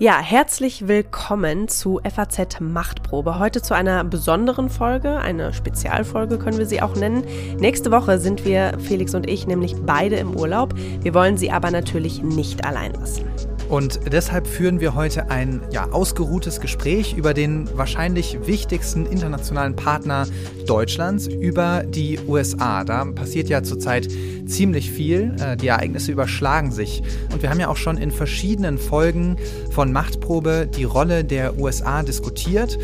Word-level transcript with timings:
Ja, 0.00 0.18
herzlich 0.18 0.88
willkommen 0.88 1.68
zu 1.68 2.00
FAZ 2.02 2.60
Machtprobe. 2.60 3.38
Heute 3.38 3.62
zu 3.62 3.74
einer 3.74 4.02
besonderen 4.02 4.68
Folge, 4.68 5.18
eine 5.18 5.52
Spezialfolge 5.52 6.38
können 6.38 6.58
wir 6.58 6.66
sie 6.66 6.82
auch 6.82 6.96
nennen. 6.96 7.24
Nächste 7.58 7.92
Woche 7.92 8.18
sind 8.18 8.44
wir, 8.44 8.76
Felix 8.80 9.14
und 9.14 9.30
ich, 9.30 9.46
nämlich 9.46 9.76
beide 9.86 10.16
im 10.16 10.34
Urlaub. 10.34 10.74
Wir 11.00 11.14
wollen 11.14 11.36
sie 11.36 11.52
aber 11.52 11.70
natürlich 11.70 12.22
nicht 12.22 12.66
allein 12.66 12.92
lassen. 12.94 13.24
Und 13.68 14.00
deshalb 14.12 14.46
führen 14.46 14.80
wir 14.80 14.94
heute 14.94 15.30
ein 15.30 15.62
ja, 15.70 15.90
ausgeruhtes 15.90 16.60
Gespräch 16.60 17.14
über 17.16 17.34
den 17.34 17.68
wahrscheinlich 17.76 18.38
wichtigsten 18.46 19.06
internationalen 19.06 19.74
Partner 19.74 20.26
Deutschlands, 20.66 21.26
über 21.26 21.82
die 21.82 22.18
USA. 22.26 22.84
Da 22.84 23.04
passiert 23.06 23.48
ja 23.48 23.62
zurzeit 23.62 24.08
ziemlich 24.46 24.90
viel. 24.90 25.34
Äh, 25.40 25.56
die 25.56 25.68
Ereignisse 25.68 26.12
überschlagen 26.12 26.72
sich. 26.72 27.02
Und 27.32 27.42
wir 27.42 27.50
haben 27.50 27.60
ja 27.60 27.68
auch 27.68 27.76
schon 27.76 27.96
in 27.96 28.10
verschiedenen 28.10 28.78
Folgen 28.78 29.36
von 29.70 29.92
Machtprobe 29.92 30.68
die 30.72 30.84
Rolle 30.84 31.24
der 31.24 31.58
USA 31.58 32.02
diskutiert. 32.02 32.78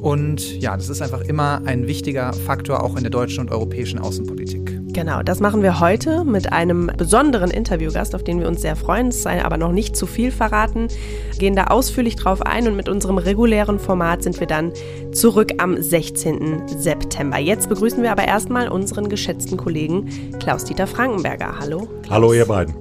Und 0.00 0.60
ja, 0.60 0.76
das 0.76 0.88
ist 0.88 1.02
einfach 1.02 1.20
immer 1.22 1.62
ein 1.66 1.86
wichtiger 1.86 2.32
Faktor 2.32 2.82
auch 2.82 2.96
in 2.96 3.02
der 3.02 3.10
deutschen 3.10 3.40
und 3.40 3.50
europäischen 3.50 3.98
Außenpolitik. 3.98 4.79
Genau, 4.92 5.22
das 5.22 5.40
machen 5.40 5.62
wir 5.62 5.78
heute 5.78 6.24
mit 6.24 6.52
einem 6.52 6.90
besonderen 6.96 7.50
Interviewgast, 7.50 8.14
auf 8.14 8.24
den 8.24 8.40
wir 8.40 8.48
uns 8.48 8.60
sehr 8.62 8.74
freuen. 8.74 9.08
Es 9.08 9.22
sei 9.22 9.44
aber 9.44 9.56
noch 9.56 9.72
nicht 9.72 9.96
zu 9.96 10.06
viel 10.06 10.32
verraten. 10.32 10.88
Gehen 11.38 11.54
da 11.54 11.64
ausführlich 11.64 12.16
drauf 12.16 12.42
ein 12.42 12.66
und 12.66 12.76
mit 12.76 12.88
unserem 12.88 13.18
regulären 13.18 13.78
Format 13.78 14.22
sind 14.22 14.40
wir 14.40 14.46
dann 14.46 14.72
zurück 15.12 15.52
am 15.58 15.80
16. 15.80 16.62
September. 16.66 17.38
Jetzt 17.38 17.68
begrüßen 17.68 18.02
wir 18.02 18.10
aber 18.10 18.24
erstmal 18.24 18.68
unseren 18.68 19.08
geschätzten 19.08 19.56
Kollegen 19.56 20.08
Klaus-Dieter 20.40 20.86
Frankenberger. 20.86 21.58
Hallo. 21.60 21.88
Klaus. 22.02 22.10
Hallo, 22.10 22.32
ihr 22.32 22.46
beiden. 22.46 22.74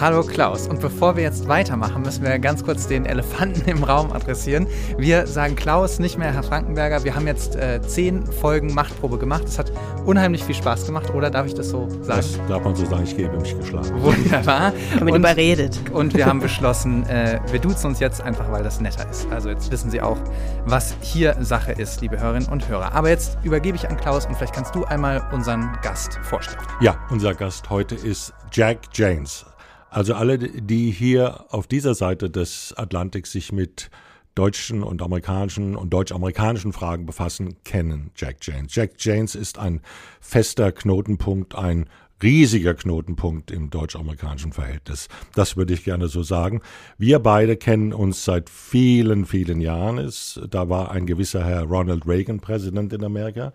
Hallo 0.00 0.22
Klaus. 0.22 0.68
Und 0.68 0.80
bevor 0.80 1.16
wir 1.16 1.24
jetzt 1.24 1.48
weitermachen, 1.48 2.02
müssen 2.02 2.22
wir 2.22 2.38
ganz 2.38 2.62
kurz 2.62 2.86
den 2.86 3.04
Elefanten 3.04 3.68
im 3.68 3.82
Raum 3.82 4.12
adressieren. 4.12 4.68
Wir 4.96 5.26
sagen 5.26 5.56
Klaus, 5.56 5.98
nicht 5.98 6.16
mehr 6.16 6.32
Herr 6.32 6.44
Frankenberger. 6.44 7.02
Wir 7.02 7.16
haben 7.16 7.26
jetzt 7.26 7.56
äh, 7.56 7.80
zehn 7.82 8.24
Folgen 8.24 8.72
Machtprobe 8.74 9.18
gemacht. 9.18 9.44
Es 9.46 9.58
hat 9.58 9.72
unheimlich 10.06 10.44
viel 10.44 10.54
Spaß 10.54 10.86
gemacht, 10.86 11.12
oder 11.14 11.30
darf 11.30 11.46
ich 11.46 11.54
das 11.54 11.70
so 11.70 11.88
sagen? 11.88 12.04
Das 12.06 12.38
darf 12.48 12.62
man 12.62 12.76
so 12.76 12.86
sagen, 12.86 13.02
ich 13.02 13.16
gebe 13.16 13.36
mich 13.38 13.58
geschlagen. 13.58 14.00
Wunderbar. 14.00 14.72
Damit 14.98 15.14
und, 15.14 15.20
überredet. 15.20 15.80
Und 15.92 16.14
wir 16.14 16.26
haben 16.26 16.40
beschlossen, 16.48 17.04
äh, 17.08 17.40
wir 17.50 17.58
duzen 17.58 17.88
uns 17.88 17.98
jetzt 17.98 18.20
einfach, 18.20 18.52
weil 18.52 18.62
das 18.62 18.80
netter 18.80 19.08
ist. 19.10 19.26
Also 19.32 19.48
jetzt 19.48 19.72
wissen 19.72 19.90
Sie 19.90 20.00
auch, 20.00 20.18
was 20.64 20.94
hier 21.00 21.36
Sache 21.40 21.72
ist, 21.72 22.00
liebe 22.02 22.20
Hörerinnen 22.20 22.48
und 22.48 22.68
Hörer. 22.68 22.94
Aber 22.94 23.08
jetzt 23.08 23.38
übergebe 23.42 23.76
ich 23.76 23.88
an 23.88 23.96
Klaus 23.96 24.26
und 24.26 24.36
vielleicht 24.36 24.54
kannst 24.54 24.76
du 24.76 24.84
einmal 24.84 25.22
unseren 25.32 25.76
Gast 25.82 26.20
vorstellen. 26.22 26.62
Ja, 26.80 26.96
unser 27.10 27.34
Gast 27.34 27.68
heute 27.68 27.96
ist 27.96 28.32
Jack 28.52 28.78
James. 28.94 29.44
Also 29.90 30.14
alle, 30.14 30.38
die 30.38 30.90
hier 30.90 31.46
auf 31.50 31.66
dieser 31.66 31.94
Seite 31.94 32.30
des 32.30 32.74
Atlantiks 32.76 33.32
sich 33.32 33.52
mit 33.52 33.90
deutschen 34.34 34.84
und 34.84 35.02
amerikanischen 35.02 35.74
und 35.74 35.92
deutsch-amerikanischen 35.92 36.72
Fragen 36.72 37.06
befassen, 37.06 37.56
kennen 37.64 38.10
Jack 38.14 38.36
Janes. 38.42 38.74
Jack 38.74 38.92
Janes 38.98 39.34
ist 39.34 39.58
ein 39.58 39.80
fester 40.20 40.70
Knotenpunkt, 40.70 41.56
ein 41.56 41.86
riesiger 42.22 42.74
Knotenpunkt 42.74 43.50
im 43.50 43.70
deutsch-amerikanischen 43.70 44.52
Verhältnis. 44.52 45.08
Das 45.34 45.56
würde 45.56 45.74
ich 45.74 45.84
gerne 45.84 46.08
so 46.08 46.22
sagen. 46.22 46.60
Wir 46.98 47.18
beide 47.18 47.56
kennen 47.56 47.92
uns 47.92 48.24
seit 48.24 48.50
vielen, 48.50 49.24
vielen 49.24 49.60
Jahren. 49.60 50.10
Da 50.50 50.68
war 50.68 50.90
ein 50.90 51.06
gewisser 51.06 51.44
Herr 51.44 51.62
Ronald 51.62 52.06
Reagan 52.06 52.40
Präsident 52.40 52.92
in 52.92 53.04
Amerika. 53.04 53.52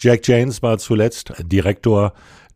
Jack 0.00 0.26
Janes 0.26 0.62
war 0.62 0.78
zuletzt 0.78 1.32
Direktor 1.44 2.12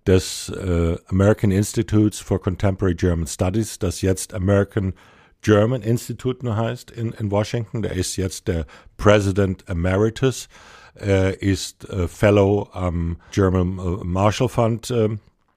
des 0.07 0.49
äh, 0.51 0.97
American 1.09 1.51
Institutes 1.51 2.21
for 2.21 2.41
Contemporary 2.41 2.95
German 2.95 3.27
Studies, 3.27 3.79
das 3.79 4.03
jetzt 4.03 4.35
American 4.35 4.95
German 5.43 5.83
Institute 5.83 6.45
nur 6.45 6.57
heißt 6.57 6.91
in, 6.91 7.13
in 7.13 7.31
Washington. 7.31 7.83
Der 7.83 7.93
ist 7.93 8.17
jetzt 8.17 8.48
der 8.48 8.67
President 8.97 9.69
Emeritus, 9.69 10.48
Er 10.95 11.42
ist 11.42 11.89
äh, 11.89 12.08
Fellow 12.08 12.69
am 12.73 13.19
German 13.30 13.79
äh, 13.79 14.05
Marshall 14.05 14.48
Fund 14.48 14.91
äh, 14.91 15.11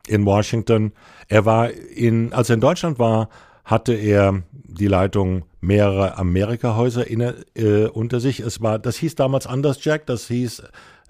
in 0.07 0.25
Washington. 0.25 0.91
Er 1.28 1.46
war 1.46 1.72
in, 1.72 2.34
als 2.34 2.50
er 2.50 2.56
in 2.56 2.62
Deutschland 2.62 3.00
war, 3.00 3.29
hatte 3.63 3.94
er 3.94 4.44
die 4.52 4.88
Leitung 4.88 5.46
mehrerer 5.62 6.18
Amerika-Häuser 6.18 7.06
äh, 7.09 7.85
unter 7.85 8.19
sich. 8.19 8.40
Es 8.40 8.62
war, 8.62 8.79
das 8.79 8.97
hieß 8.97 9.16
damals 9.16 9.47
anders, 9.47 9.84
Jack. 9.84 10.06
Das 10.07 10.28
hieß 10.28 10.63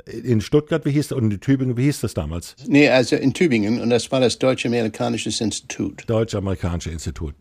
in 0.06 0.42
Stuttgart, 0.42 0.86
wie 0.86 0.92
hieß 0.92 1.10
das? 1.10 1.18
Und 1.18 1.32
in 1.32 1.40
Tübingen, 1.40 1.78
wie 1.78 1.84
hieß 1.84 2.02
das 2.02 2.14
damals? 2.14 2.56
Nee, 2.68 2.90
also 2.90 3.16
in 3.16 3.34
Tübingen 3.34 3.82
und 3.82 3.90
das 3.90 4.12
war 4.12 4.20
das 4.20 4.40
Deutsch-Amerikanische 4.40 5.30
Institut. 5.30 6.04
Deutsch-Amerikanische 6.08 6.92
Institut. 6.92 7.36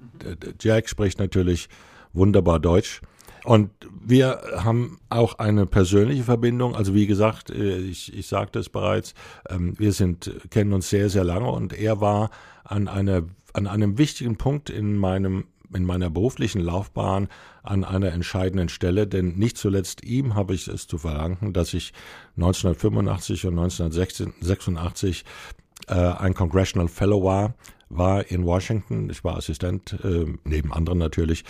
Jack 0.60 0.88
spricht 0.88 1.18
natürlich 1.18 1.68
wunderbar 2.12 2.60
Deutsch. 2.60 3.00
Und 3.44 3.70
wir 4.04 4.40
haben 4.56 4.98
auch 5.08 5.38
eine 5.38 5.64
persönliche 5.64 6.24
Verbindung. 6.24 6.74
Also 6.74 6.94
wie 6.94 7.06
gesagt, 7.06 7.50
äh, 7.50 7.78
ich, 7.78 8.12
ich 8.12 8.26
sagte 8.26 8.58
es 8.58 8.68
bereits, 8.68 9.14
ähm, 9.48 9.74
wir 9.78 9.92
sind, 9.92 10.30
kennen 10.50 10.72
uns 10.72 10.90
sehr, 10.90 11.08
sehr 11.08 11.24
lange 11.24 11.50
und 11.50 11.72
er 11.72 12.00
war 12.00 12.30
an 12.64 12.88
einer, 12.88 13.22
an 13.54 13.66
einem 13.66 13.96
wichtigen 13.96 14.36
Punkt 14.36 14.68
in 14.68 14.96
meinem 14.96 15.44
in 15.74 15.84
meiner 15.84 16.10
beruflichen 16.10 16.60
Laufbahn 16.60 17.28
an 17.62 17.84
einer 17.84 18.12
entscheidenden 18.12 18.68
Stelle, 18.68 19.06
denn 19.06 19.34
nicht 19.36 19.58
zuletzt 19.58 20.02
ihm 20.02 20.34
habe 20.34 20.54
ich 20.54 20.68
es 20.68 20.86
zu 20.86 20.98
verdanken, 20.98 21.52
dass 21.52 21.74
ich 21.74 21.92
1985 22.36 23.46
und 23.46 23.58
1986 23.58 25.24
äh, 25.88 25.94
ein 25.94 26.34
Congressional 26.34 26.88
Fellow 26.88 27.22
war, 27.22 27.54
war 27.88 28.30
in 28.30 28.44
Washington. 28.44 29.08
Ich 29.10 29.24
war 29.24 29.36
Assistent, 29.36 29.96
äh, 30.04 30.26
neben 30.44 30.72
anderen 30.72 30.98
natürlich, 30.98 31.44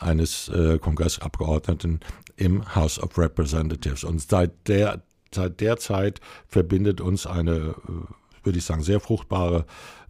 eines 0.00 0.48
äh, 0.48 0.78
Kongressabgeordneten 0.78 2.00
im 2.36 2.74
House 2.74 2.98
of 2.98 3.18
Representatives. 3.18 4.04
Und 4.04 4.20
seit 4.20 4.68
der, 4.68 5.02
seit 5.34 5.60
der 5.60 5.78
Zeit 5.78 6.20
verbindet 6.46 7.00
uns 7.00 7.26
eine, 7.26 7.50
äh, 7.52 8.44
würde 8.44 8.58
ich 8.58 8.64
sagen, 8.64 8.82
sehr 8.82 9.00
fruchtbare 9.00 9.66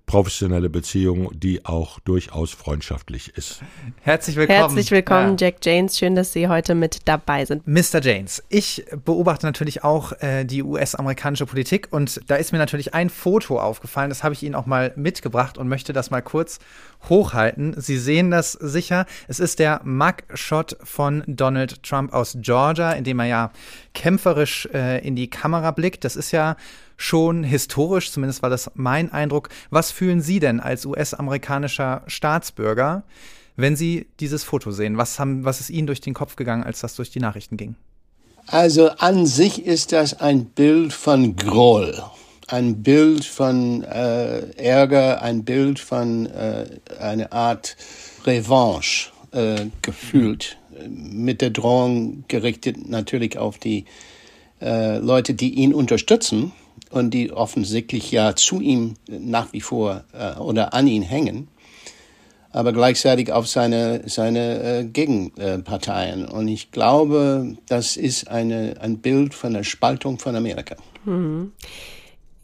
professionelle 0.08 0.70
Beziehung, 0.70 1.30
die 1.34 1.64
auch 1.66 2.00
durchaus 2.00 2.52
freundschaftlich 2.52 3.36
ist. 3.36 3.60
Herzlich 4.00 4.36
willkommen. 4.36 4.58
Herzlich 4.58 4.90
willkommen, 4.90 5.36
ja. 5.36 5.46
Jack 5.46 5.64
Janes. 5.64 5.98
Schön, 5.98 6.16
dass 6.16 6.32
Sie 6.32 6.48
heute 6.48 6.74
mit 6.74 7.02
dabei 7.04 7.44
sind. 7.44 7.68
Mr. 7.68 8.02
Janes, 8.02 8.42
ich 8.48 8.86
beobachte 9.04 9.44
natürlich 9.46 9.84
auch 9.84 10.12
äh, 10.20 10.44
die 10.44 10.62
US-amerikanische 10.62 11.44
Politik 11.44 11.88
und 11.90 12.22
da 12.26 12.36
ist 12.36 12.52
mir 12.52 12.58
natürlich 12.58 12.94
ein 12.94 13.10
Foto 13.10 13.60
aufgefallen, 13.60 14.08
das 14.08 14.24
habe 14.24 14.32
ich 14.32 14.42
Ihnen 14.42 14.54
auch 14.54 14.66
mal 14.66 14.92
mitgebracht 14.96 15.58
und 15.58 15.68
möchte 15.68 15.92
das 15.92 16.10
mal 16.10 16.22
kurz 16.22 16.58
hochhalten. 17.10 17.78
Sie 17.78 17.98
sehen 17.98 18.30
das 18.30 18.52
sicher. 18.52 19.04
Es 19.28 19.38
ist 19.38 19.58
der 19.58 19.82
Mugshot 19.84 20.78
von 20.82 21.22
Donald 21.26 21.82
Trump 21.82 22.14
aus 22.14 22.38
Georgia, 22.40 22.92
in 22.92 23.04
dem 23.04 23.20
er 23.20 23.26
ja 23.26 23.52
kämpferisch 23.92 24.66
äh, 24.72 25.06
in 25.06 25.16
die 25.16 25.28
Kamera 25.28 25.70
blickt. 25.70 26.04
Das 26.04 26.16
ist 26.16 26.32
ja 26.32 26.56
schon 26.98 27.44
historisch, 27.44 28.12
zumindest 28.12 28.42
war 28.42 28.50
das 28.50 28.70
mein 28.74 29.10
Eindruck. 29.10 29.48
Was 29.70 29.90
fühlen 29.90 30.20
Sie 30.20 30.40
denn 30.40 30.60
als 30.60 30.84
US-amerikanischer 30.84 32.02
Staatsbürger, 32.06 33.04
wenn 33.56 33.76
Sie 33.76 34.06
dieses 34.20 34.44
Foto 34.44 34.72
sehen? 34.72 34.98
Was, 34.98 35.18
haben, 35.18 35.44
was 35.44 35.60
ist 35.60 35.70
Ihnen 35.70 35.86
durch 35.86 36.02
den 36.02 36.12
Kopf 36.12 36.36
gegangen, 36.36 36.64
als 36.64 36.80
das 36.80 36.94
durch 36.96 37.10
die 37.10 37.20
Nachrichten 37.20 37.56
ging? 37.56 37.76
Also 38.48 38.90
an 38.90 39.26
sich 39.26 39.64
ist 39.64 39.92
das 39.92 40.20
ein 40.20 40.46
Bild 40.46 40.92
von 40.92 41.36
Groll, 41.36 42.02
ein 42.48 42.82
Bild 42.82 43.24
von 43.24 43.84
äh, 43.84 44.40
Ärger, 44.56 45.22
ein 45.22 45.44
Bild 45.44 45.78
von 45.78 46.26
äh, 46.26 46.66
einer 46.98 47.32
Art 47.32 47.76
Revanche 48.24 49.10
äh, 49.32 49.66
gefühlt, 49.82 50.58
mit 50.88 51.42
der 51.42 51.50
Drohung 51.50 52.24
gerichtet 52.28 52.88
natürlich 52.88 53.38
auf 53.38 53.58
die 53.58 53.84
äh, 54.60 54.98
Leute, 54.98 55.34
die 55.34 55.54
ihn 55.54 55.74
unterstützen 55.74 56.52
und 56.90 57.10
die 57.10 57.32
offensichtlich 57.32 58.10
ja 58.10 58.34
zu 58.34 58.60
ihm 58.60 58.94
nach 59.08 59.52
wie 59.52 59.60
vor 59.60 60.04
äh, 60.12 60.38
oder 60.38 60.74
an 60.74 60.86
ihn 60.86 61.02
hängen, 61.02 61.48
aber 62.50 62.72
gleichzeitig 62.72 63.32
auf 63.32 63.46
seine, 63.46 64.02
seine 64.06 64.62
äh, 64.62 64.84
Gegenparteien. 64.84 66.26
Und 66.26 66.48
ich 66.48 66.70
glaube, 66.70 67.56
das 67.68 67.96
ist 67.96 68.28
eine, 68.28 68.76
ein 68.80 68.98
Bild 68.98 69.34
von 69.34 69.52
der 69.52 69.64
Spaltung 69.64 70.18
von 70.18 70.34
Amerika. 70.34 70.76
Mhm. 71.04 71.52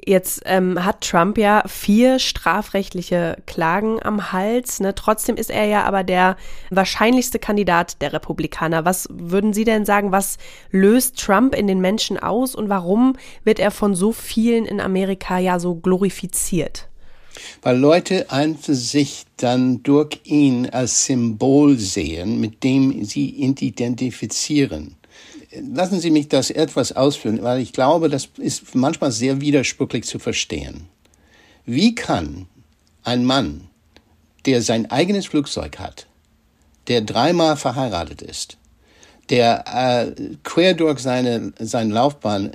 Jetzt 0.06 0.43
ähm, 0.45 0.85
hat 0.85 1.01
Trump 1.01 1.39
ja 1.39 1.62
vier 1.67 2.19
strafrechtliche 2.19 3.39
Klagen 3.47 4.03
am 4.03 4.33
Hals. 4.33 4.81
Ne? 4.81 4.95
Trotzdem 4.95 5.37
ist 5.37 5.51
er 5.51 5.65
ja 5.65 5.85
aber 5.85 6.05
der 6.05 6.37
wahrscheinlichste 6.69 7.39
Kandidat 7.39 8.03
der 8.03 8.12
Republikaner. 8.12 8.85
Was 8.85 9.09
würden 9.11 9.55
Sie 9.55 9.65
denn 9.65 9.87
sagen, 9.87 10.12
was 10.12 10.37
löst 10.71 11.19
Trump 11.19 11.55
in 11.55 11.67
den 11.67 11.81
Menschen 11.81 12.19
aus 12.19 12.55
und 12.55 12.69
warum 12.69 13.17
wird 13.45 13.59
er 13.59 13.71
von 13.71 13.95
so 13.95 14.12
vielen 14.12 14.67
in 14.67 14.79
Amerika 14.79 15.39
ja 15.39 15.59
so 15.59 15.75
glorifiziert? 15.75 16.89
Weil 17.62 17.79
Leute 17.79 18.31
einfach 18.31 18.75
sich 18.75 19.25
dann 19.39 19.83
durch 19.83 20.21
ihn 20.25 20.69
als 20.69 21.07
Symbol 21.07 21.79
sehen, 21.79 22.41
mit 22.41 22.62
dem 22.62 23.05
sie 23.05 23.31
ihn 23.31 23.57
identifizieren 23.59 24.97
lassen 25.61 26.01
Sie 26.01 26.11
mich 26.11 26.29
das 26.29 26.51
etwas 26.51 26.93
ausführen, 26.93 27.43
weil 27.43 27.61
ich 27.61 27.73
glaube, 27.73 28.09
das 28.09 28.29
ist 28.37 28.75
manchmal 28.75 29.12
sehr 29.12 29.41
widersprüchlich 29.41 30.05
zu 30.05 30.19
verstehen. 30.19 30.89
Wie 31.67 31.95
kann 31.95 32.47
ein 33.03 33.25
Mann, 33.25 33.69
der 34.47 34.62
sein 34.62 34.91
eigenes 34.91 35.27
Flugzeug 35.27 35.79
hat, 35.79 36.06
der 36.89 37.01
dreimal 37.01 37.56
verheiratet 37.56 38.23
ist, 38.23 38.59
der 39.31 39.65
äh, 39.67 40.35
quer 40.43 40.75
durch 40.75 40.99
seine, 40.99 41.53
seine 41.59 41.95
Laufbahn 41.95 42.53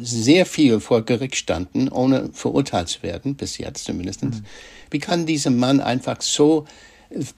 sehr 0.00 0.46
viel 0.46 0.80
vor 0.80 1.02
Gericht 1.02 1.36
standen, 1.36 1.88
ohne 1.88 2.30
verurteilt 2.32 2.88
zu 2.88 3.02
werden, 3.02 3.34
bis 3.34 3.58
jetzt 3.58 3.84
zumindest. 3.84 4.24
Mhm. 4.24 4.44
Wie 4.90 4.98
kann 4.98 5.26
dieser 5.26 5.50
Mann 5.50 5.80
einfach 5.80 6.22
so 6.22 6.66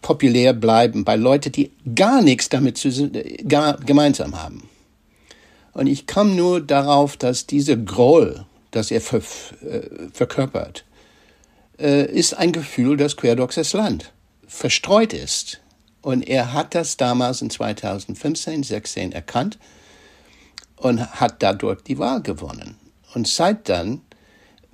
populär 0.02 0.52
bleiben 0.52 1.04
bei 1.04 1.16
Leuten, 1.16 1.52
die 1.52 1.72
gar 1.94 2.22
nichts 2.22 2.48
damit 2.48 2.78
zu, 2.78 3.10
gar, 3.48 3.76
gemeinsam 3.78 4.40
haben? 4.40 4.69
Und 5.72 5.86
ich 5.86 6.06
komme 6.06 6.32
nur 6.32 6.60
darauf, 6.60 7.16
dass 7.16 7.46
dieser 7.46 7.76
Groll, 7.76 8.44
das 8.70 8.90
er 8.90 9.00
ver, 9.00 9.18
äh, 9.18 9.82
verkörpert, 10.12 10.84
äh, 11.78 12.10
ist 12.10 12.34
ein 12.34 12.52
Gefühl, 12.52 12.96
dass 12.96 13.16
quer 13.16 13.36
durch 13.36 13.54
das 13.54 13.72
Land 13.72 14.12
verstreut 14.46 15.12
ist. 15.12 15.60
Und 16.02 16.22
er 16.22 16.52
hat 16.52 16.74
das 16.74 16.96
damals 16.96 17.42
in 17.42 17.50
2015, 17.50 18.62
16 18.62 19.12
erkannt 19.12 19.58
und 20.76 21.00
hat 21.20 21.42
dadurch 21.42 21.82
die 21.82 21.98
Wahl 21.98 22.22
gewonnen. 22.22 22.76
Und 23.14 23.28
seit 23.28 23.68
dann 23.68 24.00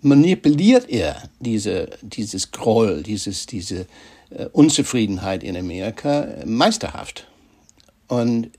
manipuliert 0.00 0.88
er 0.88 1.28
diese, 1.40 1.90
dieses 2.00 2.52
Groll, 2.52 3.02
dieses, 3.02 3.46
diese 3.46 3.86
äh, 4.30 4.46
Unzufriedenheit 4.52 5.42
in 5.42 5.56
Amerika 5.56 6.28
meisterhaft. 6.44 7.26
Und 8.08 8.50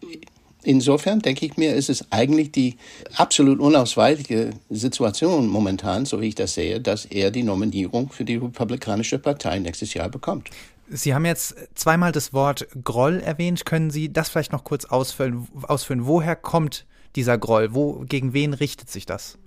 insofern 0.68 1.19
denke 1.19 1.46
ich 1.46 1.58
mir, 1.58 1.74
ist 1.74 1.90
es 1.90 2.12
eigentlich 2.12 2.52
die 2.52 2.78
absolut 3.16 3.60
unausweichliche 3.60 4.52
Situation 4.69 5.48
momentan, 5.48 6.06
so 6.06 6.22
wie 6.22 6.28
ich 6.28 6.36
das 6.36 6.54
sehe, 6.54 6.81
dass 6.81 7.06
er 7.06 7.31
die 7.31 7.44
Nominierung 7.44 8.10
für 8.10 8.25
die 8.25 8.36
Republikanische 8.36 9.18
Partei 9.18 9.60
nächstes 9.60 9.94
Jahr 9.94 10.10
bekommt. 10.10 10.50
Sie 10.90 11.14
haben 11.14 11.25
jetzt 11.25 11.56
zweimal 11.75 12.12
das 12.12 12.34
Wort 12.34 12.68
Groll 12.84 13.19
erwähnt. 13.19 13.66
Können 13.66 13.90
Sie 13.90 14.12
das 14.12 14.30
vielleicht 14.30 14.52
noch 14.52 14.64
kurz 14.64 14.86
ausfüllen? 14.86 15.48
ausführen? 15.64 16.06
Woher 16.06 16.36
kommt 16.36 16.86
dieser 17.16 17.38
Groll? 17.38 17.74
Wo, 17.74 18.06
gegen 18.08 18.34
ven 18.34 18.54
richtet 18.54 18.90
sich 18.90 19.06
das? 19.06 19.38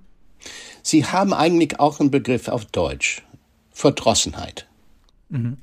Sie 0.83 1.05
haben 1.05 1.33
eigentlich 1.35 1.81
auch 1.81 2.01
einen 2.01 2.11
Begriff 2.11 2.49
auf 2.49 2.65
Deutsch. 2.65 3.23
Verdrossenheit. 3.71 4.67
Mhm. 5.29 5.59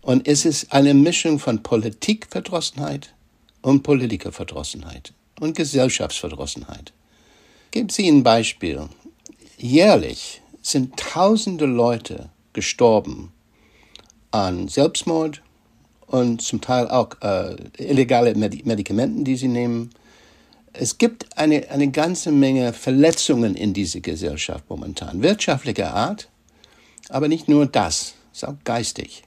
Und 0.00 0.26
es 0.26 0.44
ist 0.44 0.72
eine 0.72 0.94
Mischung 0.94 1.38
von 1.38 1.62
Politikverdrossenheit 1.62 3.14
und 3.62 3.82
Politikerverdrossenheit 3.82 5.12
und 5.40 5.56
Gesellschaftsverdrossenheit. 5.56 6.92
Geben 7.70 7.88
Sie 7.88 8.08
ein 8.08 8.22
Beispiel. 8.22 8.88
Jährlich 9.56 10.42
sind 10.62 10.96
tausende 10.96 11.66
Leute 11.66 12.30
gestorben 12.52 13.32
an 14.30 14.68
Selbstmord 14.68 15.42
und 16.06 16.42
zum 16.42 16.60
Teil 16.60 16.88
auch 16.88 17.10
äh, 17.22 17.56
illegale 17.78 18.34
Medi 18.34 18.62
Medikamenten, 18.64 19.24
die 19.24 19.36
sie 19.36 19.48
nehmen. 19.48 19.90
Es 20.72 20.98
gibt 20.98 21.36
eine, 21.38 21.70
eine 21.70 21.90
ganze 21.90 22.30
Menge 22.30 22.72
Verletzungen 22.72 23.54
in 23.54 23.72
dieser 23.72 24.00
Gesellschaft 24.00 24.64
momentan, 24.68 25.22
wirtschaftlicher 25.22 25.94
Art, 25.94 26.28
aber 27.08 27.28
nicht 27.28 27.48
nur 27.48 27.66
das, 27.66 28.14
es 28.32 28.42
ist 28.42 28.48
auch 28.48 28.56
geistig. 28.64 29.24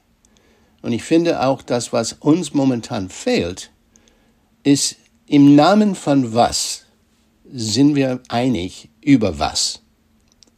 Und 0.82 0.92
ich 0.92 1.02
finde 1.02 1.42
auch, 1.42 1.62
das, 1.62 1.92
was 1.92 2.14
uns 2.14 2.54
momentan 2.54 3.08
fehlt, 3.08 3.71
ist 4.62 4.96
im 5.26 5.54
Namen 5.54 5.94
von 5.94 6.34
was 6.34 6.84
sind 7.50 7.94
wir 7.94 8.20
einig 8.28 8.88
über 9.02 9.38
was. 9.38 9.82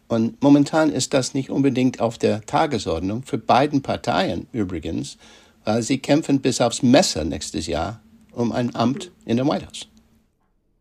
Und 0.09 0.43
momentan 0.43 0.91
ist 0.91 1.15
das 1.15 1.35
nicht 1.35 1.51
unbedingt 1.51 2.01
auf 2.01 2.19
der 2.19 2.43
Tagesordnung 2.43 3.23
für 3.23 3.39
beiden 3.39 3.83
Parteien 3.83 4.47
übrigens, 4.53 5.17
weil 5.65 5.83
sie 5.83 5.99
kämpfen 5.99 6.41
bis 6.41 6.61
aufs 6.61 6.83
Messer 6.83 7.25
nächstes 7.25 7.67
Jahr 7.67 8.01
um 8.33 8.53
ein 8.53 8.75
Amt 8.75 9.11
in 9.25 9.37
der 9.37 9.47
White 9.47 9.67
House. 9.67 9.89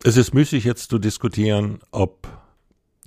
Es 0.03 0.17
ist 0.17 0.33
müßig 0.33 0.65
jetzt 0.65 0.89
zu 0.89 0.99
diskutieren, 0.99 1.79
ob 1.91 2.27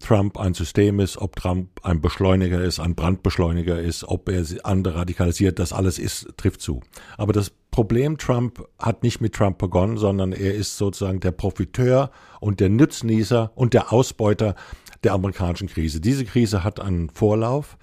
Trump 0.06 0.38
ein 0.38 0.55
System 0.55 1.00
ist, 1.00 1.19
ob 1.19 1.35
Trump 1.35 1.81
ein 1.82 2.00
Beschleuniger 2.00 2.62
ist, 2.62 2.79
ein 2.79 2.94
Brandbeschleuniger 2.94 3.81
ist, 3.81 4.05
ob 4.05 4.29
er 4.29 4.44
andere 4.62 5.00
radikalisiert, 5.00 5.58
das 5.58 5.73
alles 5.73 5.99
ist, 5.99 6.29
trifft 6.37 6.61
zu. 6.61 6.81
Aber 7.19 7.32
das 7.32 7.50
Problem 7.73 8.17
Trump 8.17 8.64
hat 8.79 9.03
nicht 9.03 9.20
mit 9.20 9.35
Trump 9.35 9.58
begonnen, 9.58 9.97
sondern 9.97 10.31
er 10.31 10.55
ist 10.55 10.76
sozusagen 10.76 11.19
der 11.19 11.32
Profiteur 11.32 12.12
und 12.38 12.61
der 12.61 12.69
Nütznießer 12.69 13.50
und 13.56 13.75
der 13.75 13.93
Ausbeuter 13.93 14.55
der 15.03 15.12
amerikanischen 15.12 15.67
Krise. 15.67 16.00
Diese 16.00 16.25
Krise 16.25 16.62
hat 16.62 16.79
einen 16.79 17.11
Vorlauf. 17.11 17.76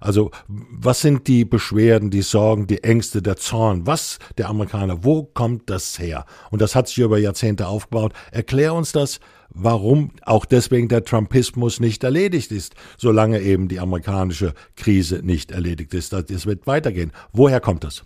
Also 0.00 0.30
was 0.46 1.00
sind 1.00 1.26
die 1.26 1.44
Beschwerden, 1.44 2.10
die 2.10 2.22
Sorgen, 2.22 2.66
die 2.66 2.82
Ängste, 2.84 3.22
der 3.22 3.36
Zorn? 3.36 3.86
Was 3.86 4.18
der 4.38 4.48
Amerikaner? 4.48 5.04
Wo 5.04 5.24
kommt 5.24 5.68
das 5.70 5.98
her? 5.98 6.26
Und 6.50 6.62
das 6.62 6.74
hat 6.74 6.88
sich 6.88 6.98
über 6.98 7.18
Jahrzehnte 7.18 7.68
aufgebaut. 7.68 8.12
Erklär 8.30 8.74
uns 8.74 8.92
das, 8.92 9.20
warum 9.50 10.10
auch 10.22 10.44
deswegen 10.44 10.88
der 10.88 11.04
Trumpismus 11.04 11.80
nicht 11.80 12.04
erledigt 12.04 12.52
ist, 12.52 12.74
solange 12.98 13.40
eben 13.40 13.68
die 13.68 13.80
amerikanische 13.80 14.54
Krise 14.76 15.20
nicht 15.22 15.50
erledigt 15.50 15.94
ist. 15.94 16.12
Das 16.12 16.46
wird 16.46 16.66
weitergehen. 16.66 17.12
Woher 17.32 17.60
kommt 17.60 17.84
das? 17.84 18.04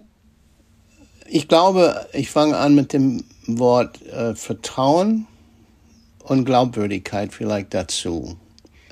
Ich 1.26 1.48
glaube, 1.48 2.06
ich 2.12 2.30
fange 2.30 2.56
an 2.56 2.74
mit 2.74 2.92
dem 2.92 3.24
Wort 3.46 4.02
äh, 4.06 4.34
Vertrauen 4.34 5.26
und 6.24 6.44
Glaubwürdigkeit 6.44 7.32
vielleicht 7.32 7.74
dazu. 7.74 8.36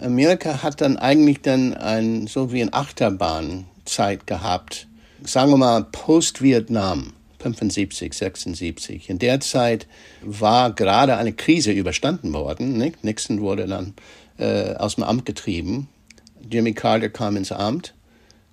Amerika 0.01 0.63
hat 0.63 0.81
dann 0.81 0.97
eigentlich 0.97 1.43
dann 1.43 1.75
ein, 1.75 2.27
so 2.27 2.53
wie 2.53 2.63
eine 2.63 2.73
Achterbahnzeit 2.73 4.27
gehabt. 4.27 4.87
Sagen 5.25 5.51
wir 5.51 5.57
mal 5.57 5.85
Post-Vietnam, 5.85 7.13
75, 7.41 8.15
76. 8.15 9.11
In 9.11 9.19
der 9.19 9.41
Zeit 9.41 9.87
war 10.23 10.73
gerade 10.73 11.17
eine 11.17 11.33
Krise 11.33 11.73
überstanden 11.73 12.33
worden. 12.33 12.79
Nicht? 12.79 13.05
Nixon 13.05 13.41
wurde 13.41 13.67
dann 13.67 13.95
äh, 14.39 14.75
aus 14.75 14.95
dem 14.95 15.05
Amt 15.05 15.27
getrieben. 15.27 15.89
Jimmy 16.51 16.73
Carter 16.73 17.09
kam 17.09 17.37
ins 17.37 17.53
Amt, 17.53 17.95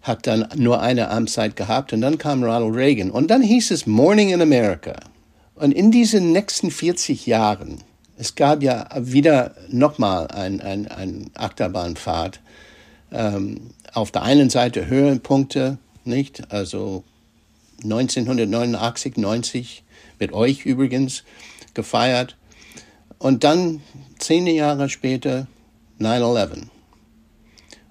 hat 0.01 0.27
dann 0.27 0.47
nur 0.55 0.81
eine 0.81 1.09
Amtszeit 1.09 1.55
gehabt 1.55 1.93
und 1.93 2.01
dann 2.01 2.17
kam 2.17 2.43
Ronald 2.43 2.75
Reagan. 2.75 3.11
Und 3.11 3.29
dann 3.29 3.41
hieß 3.41 3.71
es 3.71 3.85
Morning 3.85 4.29
in 4.29 4.41
America. 4.41 4.95
Und 5.55 5.71
in 5.71 5.91
diesen 5.91 6.31
nächsten 6.31 6.71
40 6.71 7.25
Jahren 7.27 7.83
es 8.17 8.35
gab 8.35 8.63
ja 8.63 8.87
wieder 8.97 9.55
nochmal 9.69 10.27
ein, 10.27 10.61
ein, 10.61 10.87
ein 10.87 11.31
Achterbahnfahrt. 11.33 12.39
Ähm, 13.11 13.71
auf 13.93 14.11
der 14.11 14.23
einen 14.23 14.49
Seite 14.49 14.87
Höhenpunkte, 14.87 15.77
nicht? 16.05 16.51
Also 16.51 17.03
1989, 17.83 19.17
90 19.17 19.83
mit 20.19 20.33
euch 20.33 20.65
übrigens 20.65 21.23
gefeiert. 21.73 22.37
Und 23.19 23.43
dann 23.43 23.81
zehn 24.17 24.47
Jahre 24.47 24.89
später 24.89 25.47
9-11. 25.99 26.67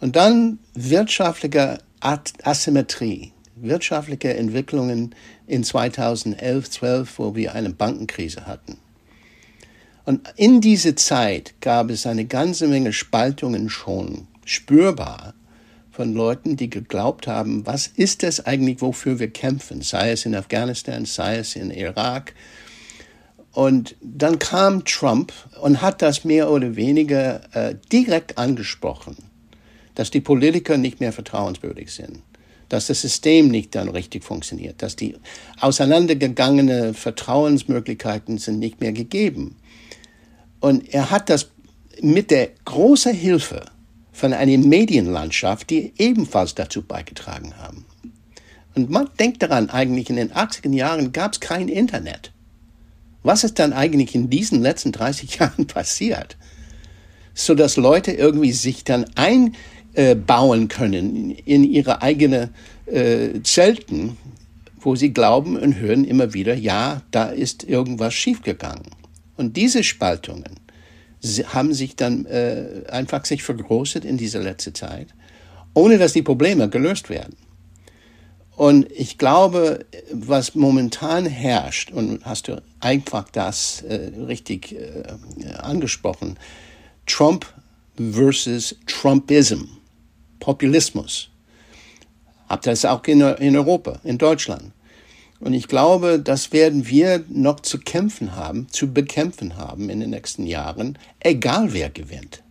Und 0.00 0.16
dann 0.16 0.59
wirtschaftliche 0.75 1.78
Asymmetrie, 2.00 3.33
wirtschaftliche 3.57 4.35
Entwicklungen 4.35 5.14
in 5.47 5.64
2011, 5.64 6.71
12, 6.71 7.19
wo 7.19 7.35
wir 7.35 7.54
eine 7.54 7.71
Bankenkrise 7.71 8.47
hatten. 8.47 8.78
Und 10.05 10.33
in 10.37 10.61
diese 10.61 10.95
Zeit 10.95 11.55
gab 11.61 11.91
es 11.91 12.07
eine 12.07 12.27
ganze 12.27 12.69
Menge 12.69 12.93
Spaltungen 12.93 13.71
schon 13.71 14.27
spürbar 14.45 15.35
von 15.91 16.13
Leuten, 16.13 16.57
die 16.57 16.69
geglaubt 16.69 17.27
haben, 17.27 17.67
was 17.67 17.87
ist 17.87 18.23
das 18.23 18.45
eigentlich, 18.45 18.83
wofür 18.83 19.19
wir 19.19 19.31
kämpfen, 19.31 19.81
sei 19.81 20.11
es 20.11 20.27
in 20.27 20.35
Afghanistan, 20.35 21.05
sei 21.05 21.37
es 21.37 21.57
in 21.57 21.71
Irak. 21.71 22.35
Und 23.53 23.95
dann 24.03 24.41
kam 24.41 24.85
Trump 24.85 25.33
und 25.63 25.81
hat 25.81 26.03
das 26.03 26.25
mehr 26.25 26.51
oder 26.51 26.75
weniger 26.75 27.41
äh, 27.55 27.77
direkt 27.93 28.37
angesprochen, 28.37 29.17
dass 29.95 30.11
die 30.11 30.21
Politiker 30.21 30.77
nicht 30.77 30.99
mehr 30.99 31.13
vertrauenswürdig 31.13 31.93
sind, 31.93 32.19
dass 32.69 32.89
das 32.89 33.01
System 33.01 33.49
nicht 33.49 33.77
dann 33.77 33.89
richtig 33.89 34.25
funktioniert, 34.25 34.83
dass 34.83 34.97
die 34.97 35.15
auseinandergegangenen 35.61 36.95
Vertrauensmöglichkeiten 36.95 38.39
sind 38.39 38.59
nicht 38.59 38.81
mehr 38.81 38.93
gegeben. 38.93 39.57
Und 40.64 40.94
er 40.94 41.11
hat 41.11 41.28
das 41.28 41.50
mit 42.00 42.30
der 42.30 42.49
großen 42.64 43.12
Hilfe 43.12 43.66
von 44.12 44.33
einer 44.33 44.56
Medienlandschaft, 44.56 45.68
die 45.68 45.92
ebenfalls 45.99 46.54
dazu 46.54 46.80
beigetragen 46.80 47.52
haben. 47.59 47.85
Und 48.75 48.88
man 48.88 49.11
denkt 49.21 49.42
daran, 49.42 49.68
eigentlich 49.68 50.09
in 50.09 50.16
den 50.16 50.33
80er 50.33 50.73
Jahren 50.73 51.12
gab 51.12 51.35
es 51.35 51.40
kein 51.40 51.68
Internet. 51.68 52.33
Was 53.23 53.44
ist 53.44 53.59
dann 53.59 53.75
eigentlich 53.75 54.14
in 54.14 54.30
diesen 54.30 54.62
letzten 54.62 54.90
30 54.92 55.35
Jahren 55.38 55.66
passiert? 55.66 56.38
So 57.35 57.54
dass 57.54 57.76
Leute 57.76 58.12
irgendwie 58.12 58.52
sich 58.52 58.85
dann 58.85 59.04
einbauen 59.16 60.68
können 60.68 61.30
in 61.30 61.64
ihre 61.64 62.00
eigene 62.00 62.49
äh, 62.87 63.42
Zelten, 63.42 64.16
wo 64.80 64.97
sie 64.97 65.12
glauben 65.12 65.59
und 65.59 65.76
hören 65.76 66.06
immer 66.06 66.33
wieder, 66.33 66.54
ja, 66.54 67.02
da 67.11 67.26
ist 67.26 67.64
irgendwas 67.64 68.14
schiefgegangen. 68.14 69.04
Und 69.37 69.57
diese 69.57 69.83
Spaltungen 69.83 70.61
haben 71.47 71.73
sich 71.73 71.97
dann 71.97 72.26
äh, 72.26 72.85
einfach 72.88 73.25
sich 73.25 73.43
vergrößert 73.43 74.05
in 74.05 74.17
dieser 74.17 74.41
letzten 74.41 74.75
Zeit, 74.75 75.09
ohne 75.73 75.99
dass 75.99 76.12
die 76.12 76.23
Probleme 76.23 76.69
gelöst 76.69 77.09
werden. 77.09 77.37
Und 78.57 78.91
ich 78.93 79.19
glaube, 79.19 79.85
was 80.12 80.55
momentan 80.55 81.26
herrscht, 81.26 81.91
und 81.91 82.25
hast 82.25 82.49
du 82.49 82.62
einfach 82.79 83.29
das 83.31 83.83
äh, 83.83 84.12
richtig 84.26 84.73
äh, 84.73 85.55
angesprochen, 85.59 86.38
Trump 87.07 87.47
versus 87.97 88.76
Trumpism, 88.87 89.64
Populismus. 90.38 91.31
Habt 92.49 92.67
ihr 92.67 92.73
das 92.73 92.85
auch 92.85 93.03
in, 93.07 93.21
in 93.21 93.57
Europa, 93.57 93.99
in 94.05 94.19
Deutschland. 94.19 94.74
Und 95.45 95.53
ich 95.53 95.69
glaube, 95.69 96.19
das 96.19 96.55
werden 96.55 96.89
wir 96.89 97.23
noch 97.29 97.61
zu 97.61 97.79
kämpfen 97.79 98.35
haben, 98.35 98.67
zu 98.71 98.95
bekämpfen 98.95 99.59
haben 99.59 99.91
in 99.91 100.01
den 100.01 100.09
nächsten 100.09 100.47
Jahren, 100.47 100.97
egal 101.21 101.75
wer 101.75 101.91
gewinnt. 101.91 102.43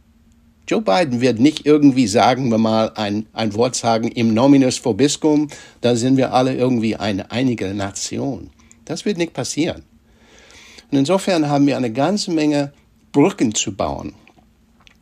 Joe 0.68 0.80
Biden 0.80 1.20
wird 1.20 1.40
nicht 1.40 1.66
irgendwie, 1.66 2.06
sagen 2.06 2.52
wir 2.52 2.60
mal, 2.60 2.92
ein, 2.94 3.26
ein 3.34 3.56
Wort 3.56 3.76
sagen, 3.76 4.10
im 4.10 4.36
Nominus 4.36 4.78
vobiscum, 4.86 5.48
da 5.82 5.96
sind 5.96 6.18
wir 6.18 6.36
alle 6.36 6.56
irgendwie 6.56 6.96
eine 6.96 7.32
einige 7.32 7.74
Nation. 7.74 8.52
Das 8.86 9.06
wird 9.06 9.18
nicht 9.18 9.34
passieren. 9.34 9.82
Und 10.92 11.00
insofern 11.00 11.50
haben 11.50 11.66
wir 11.66 11.78
eine 11.78 11.92
ganze 11.92 12.30
Menge 12.30 12.74
Brücken 13.12 13.56
zu 13.56 13.74
bauen 13.74 14.14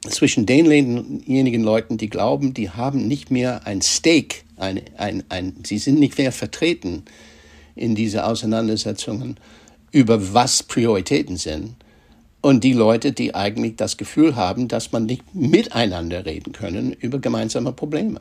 zwischen 0.08 0.46
denjenigen 0.46 1.62
Leuten, 1.62 1.98
die 1.98 2.10
glauben, 2.10 2.54
die 2.54 2.70
haben 2.70 3.06
nicht 3.10 3.32
mehr 3.32 3.68
ein 3.68 3.82
Stake, 3.82 4.44
ein, 4.56 4.80
ein, 4.98 5.26
ein, 5.28 5.56
sie 5.66 5.78
sind 5.78 6.00
nicht 6.00 6.18
mehr 6.18 6.32
vertreten 6.32 7.04
in 7.76 7.96
diese 7.96 8.26
Auseinandersetzungen 8.26 9.38
über 9.92 10.34
was 10.34 10.64
Prioritäten 10.64 11.38
sind 11.38 11.76
und 12.42 12.64
die 12.64 12.74
Leute, 12.74 13.12
die 13.12 13.36
eigentlich 13.36 13.76
das 13.76 13.98
Gefühl 13.98 14.36
haben, 14.36 14.68
dass 14.68 14.92
man 14.92 15.06
nicht 15.06 15.36
miteinander 15.36 16.26
reden 16.26 16.54
können 16.54 16.92
über 16.94 17.20
gemeinsame 17.20 17.72
Probleme. 17.72 18.20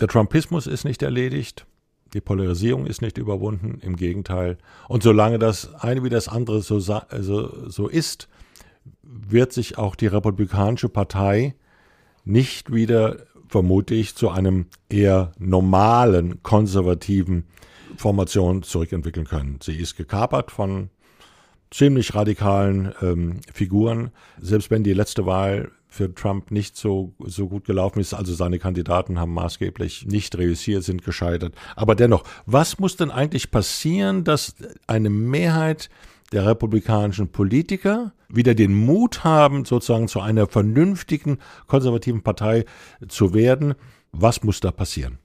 Der 0.00 0.08
Trumpismus 0.08 0.66
ist 0.66 0.84
nicht 0.84 1.02
erledigt. 1.02 1.66
Die 2.12 2.20
Polarisierung 2.20 2.86
ist 2.86 3.02
nicht 3.02 3.18
überwunden, 3.18 3.78
im 3.82 3.96
Gegenteil. 3.96 4.58
Und 4.88 5.02
solange 5.02 5.38
das 5.38 5.72
eine 5.74 6.02
wie 6.02 6.08
das 6.08 6.28
andere 6.28 6.60
so, 6.60 6.76
also, 7.08 7.70
so 7.70 7.88
ist, 7.88 8.28
wird 9.02 9.52
sich 9.52 9.78
auch 9.78 9.94
die 9.94 10.08
Republikanische 10.08 10.88
Partei 10.88 11.54
nicht 12.24 12.72
wieder, 12.72 13.16
vermute 13.48 13.94
ich, 13.94 14.16
zu 14.16 14.28
einem 14.28 14.66
eher 14.88 15.32
normalen 15.38 16.42
konservativen 16.42 17.44
Formation 18.00 18.62
zurückentwickeln 18.62 19.26
können. 19.26 19.58
Sie 19.62 19.76
ist 19.76 19.94
gekapert 19.94 20.50
von 20.50 20.88
ziemlich 21.70 22.14
radikalen 22.14 22.92
ähm, 23.02 23.40
Figuren. 23.52 24.10
Selbst 24.40 24.70
wenn 24.70 24.82
die 24.82 24.94
letzte 24.94 25.26
Wahl 25.26 25.70
für 25.86 26.14
Trump 26.14 26.50
nicht 26.50 26.76
so, 26.76 27.12
so 27.18 27.46
gut 27.48 27.66
gelaufen 27.66 28.00
ist, 28.00 28.14
also 28.14 28.32
seine 28.32 28.58
Kandidaten 28.58 29.18
haben 29.18 29.34
maßgeblich 29.34 30.06
nicht 30.06 30.36
reüssiert, 30.38 30.82
sind 30.82 31.04
gescheitert. 31.04 31.54
Aber 31.76 31.94
dennoch, 31.94 32.24
was 32.46 32.78
muss 32.78 32.96
denn 32.96 33.10
eigentlich 33.10 33.50
passieren, 33.50 34.24
dass 34.24 34.54
eine 34.86 35.10
Mehrheit 35.10 35.90
der 36.32 36.46
republikanischen 36.46 37.28
Politiker 37.28 38.12
wieder 38.28 38.54
den 38.54 38.72
Mut 38.72 39.24
haben, 39.24 39.66
sozusagen 39.66 40.08
zu 40.08 40.20
einer 40.20 40.46
vernünftigen 40.46 41.38
konservativen 41.66 42.22
Partei 42.22 42.64
zu 43.08 43.34
werden? 43.34 43.74
Was 44.12 44.42
muss 44.42 44.60
da 44.60 44.70
passieren? 44.70 45.18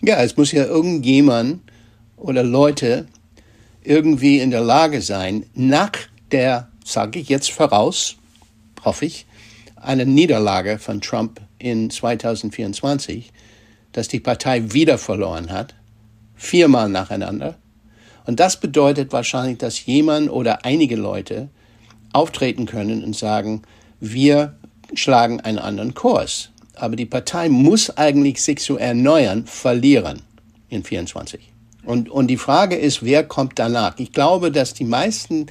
Ja, 0.00 0.22
es 0.22 0.36
muss 0.36 0.50
ja 0.52 0.64
irgendjemand 0.64 1.60
oder 2.16 2.42
Leute 2.42 3.06
irgendwie 3.82 4.38
in 4.38 4.50
der 4.50 4.60
Lage 4.60 5.02
sein, 5.02 5.46
nach 5.54 5.92
der, 6.30 6.68
sage 6.84 7.18
ich 7.18 7.28
jetzt 7.28 7.50
voraus, 7.50 8.16
hoffe 8.84 9.06
ich, 9.06 9.26
eine 9.76 10.06
Niederlage 10.06 10.78
von 10.78 11.00
Trump 11.00 11.40
in 11.58 11.90
2024, 11.90 13.32
dass 13.92 14.08
die 14.08 14.20
Partei 14.20 14.72
wieder 14.72 14.98
verloren 14.98 15.50
hat, 15.50 15.74
viermal 16.34 16.88
nacheinander. 16.88 17.56
Und 18.24 18.40
das 18.40 18.58
bedeutet 18.58 19.12
wahrscheinlich, 19.12 19.58
dass 19.58 19.84
jemand 19.84 20.30
oder 20.30 20.64
einige 20.64 20.96
Leute 20.96 21.48
auftreten 22.12 22.66
können 22.66 23.02
und 23.02 23.16
sagen, 23.16 23.62
wir 24.00 24.56
schlagen 24.94 25.40
einen 25.40 25.58
anderen 25.58 25.94
Kurs. 25.94 26.50
Aber 26.76 26.96
die 26.96 27.06
Partei 27.06 27.48
muss 27.48 27.96
eigentlich 27.96 28.42
sich 28.42 28.58
zu 28.58 28.76
erneuern, 28.76 29.46
verlieren 29.46 30.22
in 30.68 30.84
24. 30.84 31.51
Und, 31.84 32.08
und 32.08 32.28
die 32.28 32.36
Frage 32.36 32.76
ist, 32.76 33.04
wer 33.04 33.24
kommt 33.24 33.58
danach? 33.58 33.98
Ich 33.98 34.12
glaube, 34.12 34.50
dass 34.50 34.74
die 34.74 34.84
meisten 34.84 35.46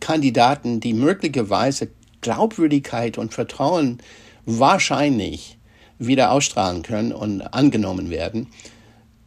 Kandidaten, 0.00 0.80
die 0.80 0.94
möglicherweise 0.94 1.88
Glaubwürdigkeit 2.20 3.18
und 3.18 3.32
Vertrauen 3.32 3.98
wahrscheinlich 4.44 5.58
wieder 5.98 6.32
ausstrahlen 6.32 6.82
können 6.82 7.12
und 7.12 7.40
angenommen 7.40 8.10
werden, 8.10 8.48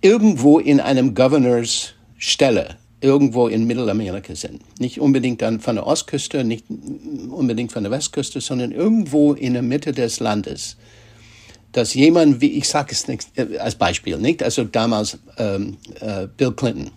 irgendwo 0.02 0.60
in 0.60 0.80
einem 0.80 1.16
Governors 1.16 1.94
Stelle, 2.18 2.78
irgendwo 3.02 3.48
in 3.48 3.66
Mittelamerika 3.66 4.36
sind. 4.36 4.62
Nicht 4.80 5.00
unbedingt 5.00 5.42
dann 5.42 5.62
von 5.62 5.76
der 5.76 5.88
Ostküste, 5.88 6.44
nicht 6.44 6.66
unbedingt 7.30 7.72
von 7.72 7.84
der 7.84 7.92
Westküste, 7.92 8.42
sondern 8.42 8.72
irgendwo 8.72 9.34
in 9.34 9.54
der 9.54 9.62
Mitte 9.62 9.94
des 9.94 10.20
Landes 10.20 10.78
dass 11.72 11.94
jemand, 11.94 12.42
wie 12.42 12.52
ich 12.54 12.68
sage 12.68 12.92
es 12.92 13.08
nicht, 13.08 13.28
äh, 13.36 13.58
als 13.58 13.76
Beispiel, 13.76 14.18
nicht? 14.18 14.44
Also 14.44 14.64
damals 14.64 15.20
ähm, 15.38 15.78
äh, 16.00 16.28
Bill 16.28 16.52
Clinton, 16.52 16.92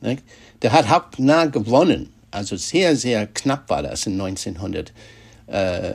nicht? 0.00 0.22
der 0.62 0.72
hat 0.72 0.88
hauptnah 0.88 1.46
gewonnen, 1.46 2.12
also 2.30 2.56
sehr, 2.56 2.96
sehr 2.96 3.26
knapp 3.26 3.68
war 3.70 3.82
das 3.82 4.06
in 4.06 4.20
1900, 4.20 4.92
äh, 5.46 5.94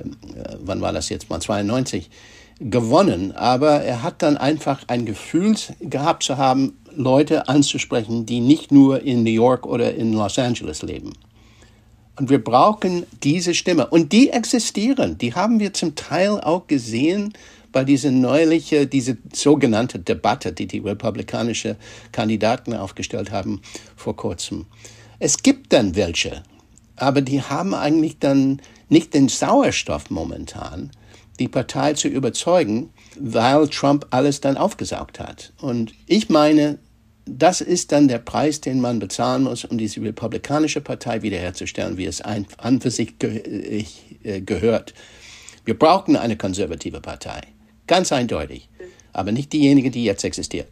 wann 0.59 0.81
war 0.81 0.93
das 0.93 1.09
jetzt 1.09 1.29
mal, 1.29 1.39
92, 1.39 2.09
gewonnen, 2.59 3.31
aber 3.31 3.81
er 3.81 4.03
hat 4.03 4.21
dann 4.21 4.37
einfach 4.37 4.83
ein 4.87 5.05
Gefühl 5.05 5.55
gehabt 5.79 6.23
zu 6.23 6.37
haben, 6.37 6.77
Leute 6.95 7.47
anzusprechen, 7.47 8.25
die 8.25 8.39
nicht 8.39 8.71
nur 8.71 9.01
in 9.01 9.23
New 9.23 9.31
York 9.31 9.65
oder 9.65 9.95
in 9.95 10.13
Los 10.13 10.37
Angeles 10.37 10.81
leben. 10.81 11.13
Und 12.17 12.29
wir 12.29 12.43
brauchen 12.43 13.05
diese 13.23 13.53
Stimme. 13.53 13.87
Und 13.87 14.11
die 14.11 14.29
existieren. 14.29 15.17
Die 15.17 15.33
haben 15.33 15.59
wir 15.59 15.73
zum 15.73 15.95
Teil 15.95 16.39
auch 16.41 16.67
gesehen 16.67 17.33
bei 17.71 17.83
dieser 17.83 18.11
neuliche, 18.11 18.87
diese 18.87 19.17
sogenannte 19.33 19.99
Debatte, 19.99 20.53
die 20.53 20.67
die 20.67 20.79
republikanische 20.79 21.77
Kandidaten 22.11 22.73
aufgestellt 22.73 23.31
haben 23.31 23.61
vor 23.95 24.15
kurzem. 24.15 24.65
Es 25.19 25.43
gibt 25.43 25.71
dann 25.73 25.95
welche, 25.95 26.43
aber 26.95 27.21
die 27.21 27.41
haben 27.41 27.73
eigentlich 27.73 28.19
dann 28.19 28.61
nicht 28.89 29.13
den 29.13 29.29
Sauerstoff 29.29 30.09
momentan, 30.09 30.91
die 31.39 31.47
Partei 31.47 31.93
zu 31.93 32.07
überzeugen, 32.07 32.91
weil 33.19 33.67
Trump 33.69 34.05
alles 34.11 34.41
dann 34.41 34.57
aufgesaugt 34.57 35.19
hat. 35.19 35.53
Und 35.61 35.93
ich 36.05 36.29
meine, 36.29 36.77
das 37.25 37.61
ist 37.61 37.91
dann 37.91 38.07
der 38.07 38.19
Preis, 38.19 38.61
den 38.61 38.81
man 38.81 38.99
bezahlen 38.99 39.43
muss, 39.43 39.63
um 39.63 39.77
diese 39.77 40.01
republikanische 40.01 40.81
Partei 40.81 41.21
wiederherzustellen, 41.21 41.97
wie 41.97 42.05
es 42.05 42.21
an 42.21 42.81
für 42.81 42.91
sich 42.91 43.15
äh, 43.23 44.41
gehört. 44.41 44.93
Wir 45.63 45.77
brauchen 45.77 46.15
eine 46.15 46.37
konservative 46.37 47.01
Partei. 47.01 47.41
Ganz 47.87 48.11
eindeutig. 48.11 48.69
Aber 49.13 49.31
nicht 49.31 49.51
diejenige, 49.53 49.91
die 49.91 50.03
jetzt 50.03 50.23
existiert. 50.23 50.67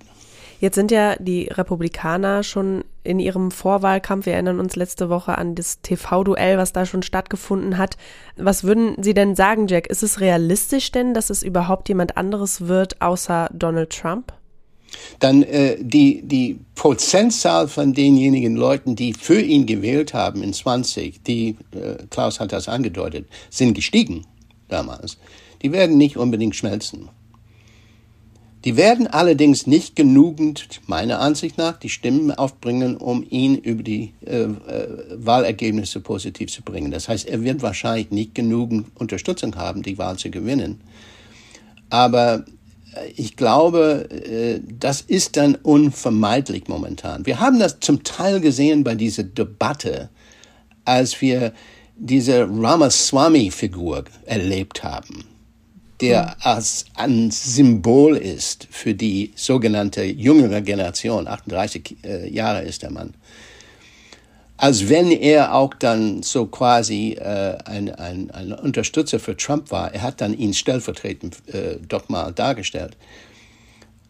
Jetzt 0.60 0.76
sind 0.76 0.92
ja 0.92 1.16
die 1.16 1.46
Republikaner 1.46 2.44
schon 2.44 2.84
in 3.04 3.20
ihrem 3.20 3.50
Vorwahlkampf, 3.50 4.26
wir 4.26 4.34
erinnern 4.34 4.60
uns 4.60 4.76
letzte 4.76 5.10
Woche 5.10 5.38
an 5.38 5.56
das 5.56 5.82
TV-Duell, 5.82 6.58
was 6.58 6.74
da 6.74 6.86
schon 6.86 7.02
stattgefunden 7.02 7.78
hat. 7.78 7.96
Was 8.36 8.66
würden 8.66 9.02
Sie 9.02 9.14
denn 9.14 9.36
sagen, 9.36 9.68
Jack? 9.68 9.88
Ist 9.88 10.04
es 10.04 10.20
realistisch 10.20 10.92
denn, 10.92 11.14
dass 11.14 11.30
es 11.30 11.44
überhaupt 11.44 11.88
jemand 11.88 12.18
anderes 12.18 12.68
wird 12.68 13.02
außer 13.02 13.50
Donald 13.54 13.92
Trump? 13.92 14.34
Dann 15.20 15.44
äh, 15.44 15.78
die, 15.80 16.24
die 16.24 16.60
Prozentzahl 16.76 17.68
von 17.70 17.94
denjenigen 17.94 18.56
Leuten, 18.56 18.96
die 18.96 19.14
für 19.14 19.40
ihn 19.40 19.66
gewählt 19.66 20.14
haben 20.14 20.44
in 20.44 20.52
20, 20.52 21.24
die, 21.24 21.56
äh, 21.72 22.06
Klaus 22.10 22.40
hat 22.40 22.52
das 22.52 22.68
angedeutet, 22.68 23.28
sind 23.50 23.76
gestiegen 23.76 24.26
damals 24.68 25.18
die 25.62 25.72
werden 25.72 25.98
nicht 25.98 26.18
unbedingt 26.18 26.56
schmelzen. 26.56 27.10
Die 28.66 28.76
werden 28.76 29.08
allerdings 29.08 29.68
nicht 29.68 29.96
genügend, 29.96 30.82
meiner 30.86 31.20
Ansicht 31.22 31.58
nach, 31.58 31.78
die 31.78 31.88
Stimmen 31.88 32.32
aufbringen, 32.32 32.98
um 32.98 33.26
ihn 33.30 33.56
über 33.56 33.84
die 33.84 34.14
äh, 34.26 34.42
äh, 34.42 34.48
Wahlergebnisse 35.16 36.02
positiv 36.02 36.52
zu 36.52 36.62
bringen. 36.62 36.92
Das 36.92 37.08
heißt, 37.08 37.26
er 37.26 37.42
wird 37.42 37.62
wahrscheinlich 37.62 38.12
nicht 38.12 38.36
genügend 38.36 38.88
Unterstützung 38.96 39.56
haben, 39.56 39.82
die 39.82 39.98
Wahl 39.98 40.18
zu 40.18 40.30
gewinnen. 40.30 40.82
Aber 41.90 42.44
äh, 42.96 43.08
ich 43.16 43.38
glaube, 43.38 44.10
äh, 44.12 44.60
das 44.78 45.00
ist 45.00 45.38
dann 45.38 45.56
unvermeidlich 45.56 46.68
momentan. 46.68 47.26
Wir 47.26 47.40
haben 47.40 47.60
das 47.60 47.80
zum 47.80 48.04
Teil 48.04 48.42
gesehen 48.42 48.84
bei 48.84 48.96
dieser 48.96 49.24
Debatte, 49.24 50.10
als 50.84 51.22
wir 51.22 51.54
diese 51.96 52.42
Ramaswamy-Figur 52.42 54.04
erlebt 54.26 54.84
haben 54.84 55.29
der 56.02 56.36
als 56.46 56.86
ein 56.96 57.32
Symbol 57.32 58.16
ist 58.16 58.68
für 58.72 58.94
die 58.94 59.34
sogenannte 59.36 60.04
jüngere 60.04 60.62
Generation. 60.62 61.28
38 61.28 61.98
äh, 62.04 62.30
Jahre 62.30 62.62
ist 62.62 62.84
der 62.84 62.92
Mann. 62.92 63.14
Als 64.56 64.90
wenn 64.90 65.12
er 65.12 65.54
auch 65.54 65.74
dann 65.74 66.22
so 66.22 66.46
quasi 66.46 67.14
äh, 67.14 67.58
ein, 67.66 67.94
ein, 67.96 68.32
ein 68.32 68.54
Unterstützer 68.54 69.20
für 69.20 69.38
Trump 69.38 69.72
war. 69.72 69.94
Er 69.94 70.02
hat 70.02 70.20
dann 70.22 70.34
ihn 70.34 70.54
stellvertretend 70.54 71.38
äh, 71.48 71.78
doch 71.88 72.10
mal 72.10 72.34
dargestellt. 72.34 72.98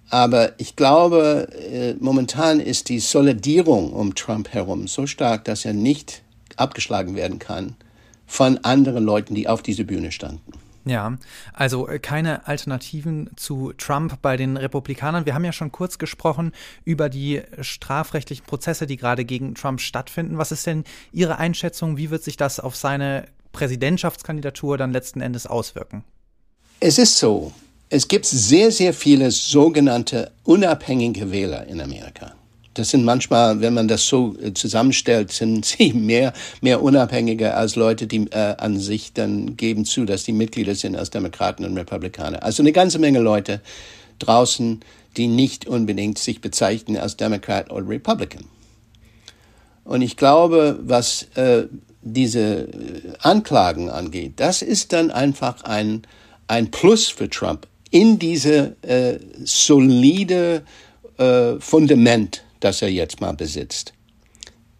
Aber 0.09 0.53
ich 0.57 0.75
glaube, 0.75 1.47
äh, 1.71 1.93
momentan 1.99 2.59
ist 2.59 2.89
die 2.89 2.99
Solidierung 2.99 3.93
um 3.93 4.15
Trump 4.15 4.49
herum 4.49 4.87
so 4.87 5.05
stark, 5.05 5.45
dass 5.45 5.65
er 5.65 5.73
nicht 5.73 6.23
abgeschlagen 6.55 7.15
werden 7.15 7.37
kann 7.37 7.75
von 8.25 8.57
anderen 8.63 9.03
Leuten, 9.03 9.35
die 9.35 9.47
auf 9.47 9.61
dieser 9.61 9.83
Bühne 9.83 10.11
standen. 10.11 10.51
Ja, 10.89 11.19
also 11.53 11.87
äh, 11.87 11.99
keine 11.99 12.47
Alternativen 12.47 13.29
zu 13.35 13.73
Trump 13.77 14.23
bei 14.23 14.37
den 14.37 14.57
Republikanern. 14.57 15.27
Wir 15.27 15.35
haben 15.35 15.45
ja 15.45 15.51
schon 15.51 15.71
kurz 15.71 15.99
gesprochen 15.99 16.51
über 16.83 17.09
die 17.09 17.43
strafrechtlichen 17.61 18.43
Prozesse, 18.43 18.87
die 18.87 18.97
gerade 18.97 19.23
gegen 19.23 19.53
Trump 19.53 19.81
stattfinden. 19.81 20.39
Was 20.39 20.51
ist 20.51 20.65
denn 20.65 20.83
Ihre 21.11 21.37
Einschätzung? 21.37 21.97
Wie 21.97 22.09
wird 22.09 22.23
sich 22.23 22.37
das 22.37 22.59
auf 22.59 22.75
seine 22.75 23.27
Präsidentschaftskandidatur 23.51 24.79
dann 24.79 24.91
letzten 24.91 25.21
Endes 25.21 25.45
auswirken? 25.45 26.03
Es 26.79 26.97
ist 26.97 27.19
so, 27.19 27.53
es 27.89 28.07
gibt 28.07 28.25
sehr, 28.25 28.71
sehr 28.71 28.95
viele 28.95 29.29
sogenannte 29.29 30.31
unabhängige 30.43 31.31
Wähler 31.31 31.67
in 31.67 31.81
Amerika. 31.81 32.33
Das 32.73 32.89
sind 32.89 33.03
manchmal, 33.03 33.61
wenn 33.61 33.73
man 33.73 33.87
das 33.87 34.07
so 34.07 34.35
äh, 34.41 34.53
zusammenstellt, 34.53 35.31
sind 35.31 35.65
sie 35.65 35.93
mehr, 35.93 36.33
mehr 36.61 36.81
unabhängiger 36.81 37.57
als 37.57 37.75
Leute, 37.75 38.07
die 38.07 38.27
äh, 38.31 38.55
an 38.57 38.79
sich 38.79 39.13
dann 39.13 39.57
geben 39.57 39.85
zu, 39.85 40.05
dass 40.05 40.23
die 40.23 40.33
Mitglieder 40.33 40.75
sind 40.75 40.95
als 40.95 41.09
Demokraten 41.09 41.65
und 41.65 41.77
Republikaner. 41.77 42.43
Also 42.43 42.63
eine 42.63 42.71
ganze 42.71 42.99
Menge 42.99 43.19
Leute 43.19 43.61
draußen, 44.19 44.81
die 45.17 45.27
nicht 45.27 45.67
unbedingt 45.67 46.19
sich 46.19 46.41
bezeichnen 46.41 46.97
als 46.97 47.17
Democrat 47.17 47.71
oder 47.71 47.87
Republican. 47.87 48.45
Und 49.83 50.01
ich 50.01 50.17
glaube, 50.17 50.79
was 50.83 51.23
äh, 51.35 51.63
diese 52.01 52.39
äh, 52.39 52.67
Anklagen 53.19 53.89
angeht, 53.89 54.33
das 54.35 54.61
ist 54.61 54.93
dann 54.93 55.09
einfach 55.09 55.63
ein, 55.63 56.03
ein 56.47 56.69
Plus 56.69 57.07
für 57.07 57.29
Trump 57.29 57.67
in 57.91 58.19
diese 58.19 58.75
äh, 58.83 59.19
solide 59.43 60.63
äh, 61.17 61.59
Fundament 61.59 62.43
das 62.59 62.81
er 62.81 62.89
jetzt 62.89 63.21
mal 63.21 63.33
besitzt. 63.33 63.93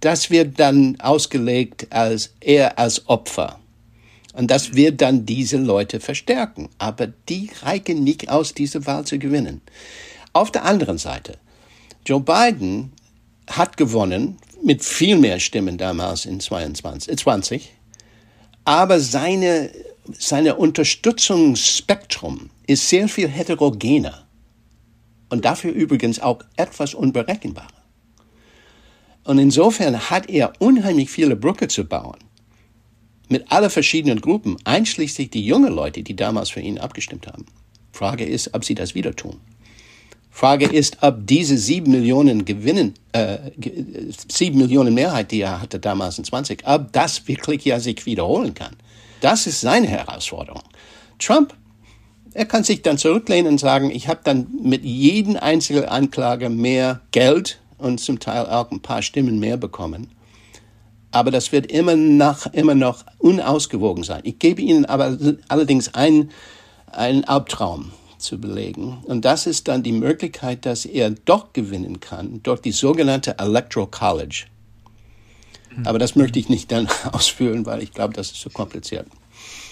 Das 0.01 0.29
wird 0.29 0.59
dann 0.59 0.99
ausgelegt 0.99 1.87
als 1.91 2.33
er 2.39 2.79
als 2.79 3.07
Opfer. 3.07 3.59
Und 4.33 4.49
das 4.49 4.73
wird 4.73 5.01
dann 5.01 5.25
diese 5.25 5.57
Leute 5.57 5.99
verstärken. 5.99 6.69
Aber 6.77 7.07
die 7.07 7.51
reichen 7.61 8.03
nicht 8.03 8.29
aus, 8.29 8.53
diese 8.53 8.85
Wahl 8.85 9.05
zu 9.05 9.19
gewinnen. 9.19 9.61
Auf 10.31 10.51
der 10.51 10.63
anderen 10.63 10.97
Seite, 10.97 11.37
Joe 12.05 12.21
Biden 12.21 12.93
hat 13.49 13.75
gewonnen 13.75 14.37
mit 14.63 14.83
viel 14.83 15.17
mehr 15.17 15.39
Stimmen 15.39 15.77
damals 15.77 16.25
in 16.25 16.39
22, 16.39 17.17
20. 17.17 17.73
Aber 18.63 18.99
seine, 18.99 19.71
seine 20.17 20.55
Unterstützungsspektrum 20.55 22.49
ist 22.67 22.87
sehr 22.87 23.09
viel 23.09 23.27
heterogener 23.27 24.28
und 25.29 25.45
dafür 25.45 25.71
übrigens 25.71 26.19
auch 26.19 26.39
etwas 26.57 26.93
unberechenbarer. 26.93 27.67
Und 29.23 29.37
insofern 29.37 30.09
hat 30.09 30.29
er 30.29 30.53
unheimlich 30.59 31.09
viele 31.09 31.35
Brücke 31.35 31.67
zu 31.67 31.85
bauen 31.85 32.17
mit 33.29 33.51
alle 33.51 33.69
verschiedenen 33.69 34.21
Gruppen, 34.21 34.57
einschließlich 34.63 35.29
die 35.29 35.45
jungen 35.45 35.71
Leute, 35.71 36.01
die 36.01 36.15
damals 36.15 36.49
für 36.49 36.61
ihn 36.61 36.79
abgestimmt 36.79 37.27
haben. 37.27 37.45
Frage 37.91 38.25
ist, 38.25 38.53
ob 38.53 38.65
sie 38.65 38.75
das 38.75 38.95
wieder 38.95 39.15
tun. 39.15 39.39
Frage 40.31 40.65
ist, 40.65 40.97
ob 41.01 41.27
diese 41.27 41.57
sieben 41.57 41.91
Millionen 41.91 42.45
Gewinnen, 42.45 42.93
äh, 43.11 43.37
sieben 44.29 44.57
Millionen 44.57 44.93
Mehrheit, 44.93 45.31
die 45.31 45.41
er 45.41 45.61
hatte 45.61 45.79
damals 45.79 46.17
in 46.17 46.23
20, 46.23 46.65
ob 46.65 46.91
das 46.93 47.27
wirklich 47.27 47.65
ja 47.65 47.79
sich 47.79 48.05
wiederholen 48.05 48.53
kann. 48.53 48.75
Das 49.21 49.47
ist 49.47 49.61
seine 49.61 49.87
Herausforderung. 49.87 50.63
Trump 51.17 51.53
er 52.39 52.45
kann 52.45 52.63
sich 52.63 52.81
dann 52.81 52.97
zurücklehnen 52.97 53.51
und 53.51 53.57
sagen, 53.57 53.91
ich 53.91 54.07
habe 54.07 54.21
dann 54.23 54.47
mit 54.63 54.85
jedem 54.85 55.35
einzelnen 55.35 55.83
Anklage 55.83 56.49
mehr 56.49 57.01
Geld 57.11 57.59
und 57.77 57.99
zum 57.99 58.21
Teil 58.21 58.45
auch 58.45 58.71
ein 58.71 58.79
paar 58.79 59.01
Stimmen 59.01 59.39
mehr 59.39 59.57
bekommen. 59.57 60.09
Aber 61.11 61.31
das 61.31 61.51
wird 61.51 61.69
immer 61.69 61.97
noch, 61.97 62.45
immer 62.53 62.75
noch 62.75 63.03
unausgewogen 63.17 64.05
sein. 64.05 64.21
Ich 64.23 64.39
gebe 64.39 64.61
Ihnen 64.61 64.85
aber 64.85 65.17
allerdings 65.49 65.93
einen, 65.95 66.31
einen 66.93 67.25
Albtraum 67.25 67.91
zu 68.19 68.39
belegen. 68.39 68.99
Und 69.03 69.25
das 69.25 69.45
ist 69.45 69.67
dann 69.67 69.83
die 69.83 69.91
Möglichkeit, 69.91 70.65
dass 70.65 70.85
er 70.85 71.09
doch 71.09 71.51
gewinnen 71.51 71.99
kann 71.99 72.41
durch 72.43 72.61
die 72.61 72.71
sogenannte 72.71 73.37
Electoral 73.37 73.89
College. 73.89 74.45
Aber 75.83 75.99
das 75.99 76.15
möchte 76.15 76.39
ich 76.39 76.47
nicht 76.47 76.71
dann 76.71 76.87
ausführen, 77.11 77.65
weil 77.65 77.83
ich 77.83 77.91
glaube, 77.91 78.13
das 78.13 78.31
ist 78.31 78.39
zu 78.39 78.49
kompliziert. 78.49 79.07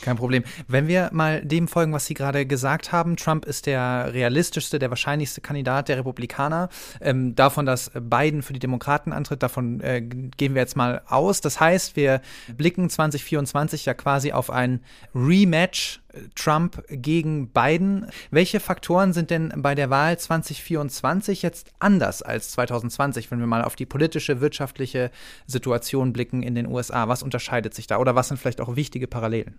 Kein 0.02 0.16
Problem. 0.16 0.44
Wenn 0.68 0.88
wir 0.88 1.10
mal 1.12 1.44
dem 1.44 1.68
folgen, 1.68 1.94
was 1.94 2.06
Sie 2.06 2.14
gerade 2.14 2.46
gesagt 2.46 2.92
haben, 2.92 3.18
Trump 3.18 3.46
ist 3.46 3.66
der 3.66 4.14
realistischste, 4.14 4.80
der 4.80 4.90
wahrscheinlichste 4.90 5.42
Kandidat 5.42 5.90
der 5.90 5.98
Republikaner. 5.98 6.70
Ähm, 7.02 7.36
davon, 7.36 7.66
dass 7.66 7.92
Biden 7.94 8.42
für 8.42 8.54
die 8.54 8.60
Demokraten 8.60 9.12
antritt, 9.12 9.44
davon 9.44 9.82
äh, 9.82 10.02
gehen 10.02 10.54
wir 10.54 10.62
jetzt 10.62 10.76
mal 10.76 11.02
aus. 11.08 11.42
Das 11.42 11.60
heißt, 11.60 11.96
wir 11.96 12.22
blicken 12.56 12.90
2024 12.90 13.86
ja 13.86 13.94
quasi 13.94 14.32
auf 14.32 14.50
ein 14.50 14.82
Rematch 15.14 16.00
Trump 16.36 16.84
gegen 16.90 17.50
Biden. 17.50 18.08
Welche 18.32 18.60
Faktoren 18.60 19.14
sind 19.14 19.30
denn 19.30 19.54
bei 19.58 19.76
der 19.76 19.90
Wahl 19.90 20.18
2024 20.18 21.42
jetzt 21.42 21.72
anders 21.80 22.22
als 22.22 22.52
2020, 22.52 23.30
wenn 23.32 23.40
wir 23.40 23.48
mal 23.48 23.64
auf 23.64 23.76
die 23.76 23.86
politische, 23.86 24.42
wirtschaftliche 24.42 25.12
Situation 25.46 26.14
blicken 26.14 26.44
in 26.44 26.56
den 26.56 26.68
USA? 26.68 27.08
Was 27.08 27.24
unterscheidet 27.24 27.74
sich 27.74 27.88
da 27.88 27.98
oder 27.98 28.16
was 28.16 28.30
sind 28.30 28.38
vielleicht 28.38 28.62
auch 28.62 28.76
wichtige 28.76 29.08
Parallelen? 29.08 29.58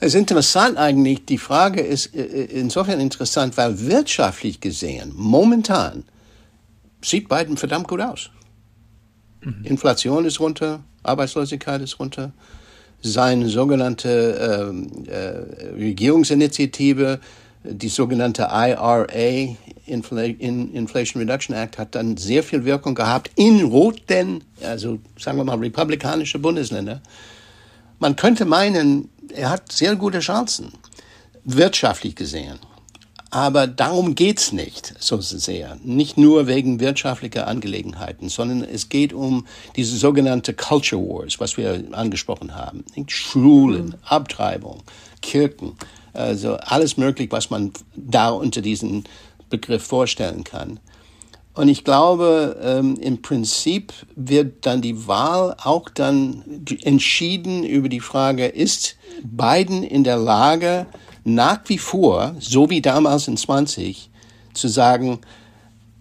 Es 0.00 0.14
ist 0.14 0.20
interessant 0.20 0.78
eigentlich, 0.78 1.26
die 1.26 1.38
Frage 1.38 1.80
ist 1.80 2.14
äh, 2.14 2.22
äh, 2.22 2.44
insofern 2.60 2.98
interessant, 2.98 3.56
weil 3.56 3.78
wirtschaftlich 3.86 4.60
gesehen, 4.60 5.12
momentan, 5.14 6.04
sieht 7.00 7.28
Biden 7.28 7.56
verdammt 7.56 7.86
gut 7.86 8.00
aus. 8.00 8.30
Mhm. 9.42 9.64
Inflation 9.64 10.24
ist 10.24 10.40
runter, 10.40 10.82
Arbeitslosigkeit 11.04 11.80
ist 11.82 11.98
runter. 12.00 12.32
Seine 13.02 13.48
sogenannte 13.48 14.70
ähm, 14.70 14.90
äh, 15.06 15.74
Regierungsinitiative, 15.74 17.20
die 17.64 17.88
sogenannte 17.88 18.48
IRA, 18.50 19.56
Infl 19.86 20.18
Inflation 20.18 21.20
Reduction 21.20 21.54
Act, 21.54 21.78
hat 21.78 21.94
dann 21.94 22.16
sehr 22.16 22.42
viel 22.42 22.64
Wirkung 22.64 22.94
gehabt 22.94 23.30
in 23.34 23.64
roten, 23.64 24.44
also 24.62 24.98
sagen 25.18 25.38
wir 25.38 25.44
mal 25.44 25.58
republikanische 25.58 26.38
Bundesländer. 26.38 27.02
Man 27.98 28.16
könnte 28.16 28.44
meinen, 28.44 29.08
er 29.34 29.50
hat 29.50 29.70
sehr 29.70 29.96
gute 29.96 30.20
Chancen, 30.20 30.72
wirtschaftlich 31.44 32.14
gesehen. 32.14 32.58
Aber 33.32 33.66
darum 33.66 34.14
geht's 34.14 34.52
nicht 34.52 34.94
so 34.98 35.18
sehr. 35.22 35.78
Nicht 35.82 36.18
nur 36.18 36.46
wegen 36.48 36.80
wirtschaftlicher 36.80 37.46
Angelegenheiten, 37.46 38.28
sondern 38.28 38.62
es 38.62 38.90
geht 38.90 39.14
um 39.14 39.46
diese 39.74 39.96
sogenannte 39.96 40.52
Culture 40.52 41.00
Wars, 41.00 41.40
was 41.40 41.56
wir 41.56 41.82
angesprochen 41.92 42.54
haben. 42.54 42.84
Schulen, 43.06 43.86
mhm. 43.86 43.94
Abtreibung, 44.04 44.82
Kirchen, 45.22 45.72
also 46.12 46.56
alles 46.56 46.98
möglich, 46.98 47.32
was 47.32 47.48
man 47.48 47.72
da 47.96 48.28
unter 48.28 48.60
diesen 48.60 49.04
Begriff 49.48 49.82
vorstellen 49.82 50.44
kann. 50.44 50.78
Und 51.54 51.68
ich 51.68 51.84
glaube, 51.84 52.60
ähm, 52.62 52.96
im 53.00 53.22
Prinzip 53.22 53.94
wird 54.14 54.66
dann 54.66 54.82
die 54.82 55.06
Wahl 55.06 55.56
auch 55.62 55.88
dann 55.88 56.64
entschieden 56.82 57.64
über 57.64 57.88
die 57.88 58.00
Frage, 58.00 58.46
ist 58.46 58.96
Biden 59.22 59.82
in 59.84 60.04
der 60.04 60.18
Lage, 60.18 60.86
nach 61.24 61.60
wie 61.66 61.78
vor, 61.78 62.34
so 62.38 62.70
wie 62.70 62.82
damals 62.82 63.28
in 63.28 63.36
20, 63.36 64.10
zu 64.54 64.68
sagen, 64.68 65.20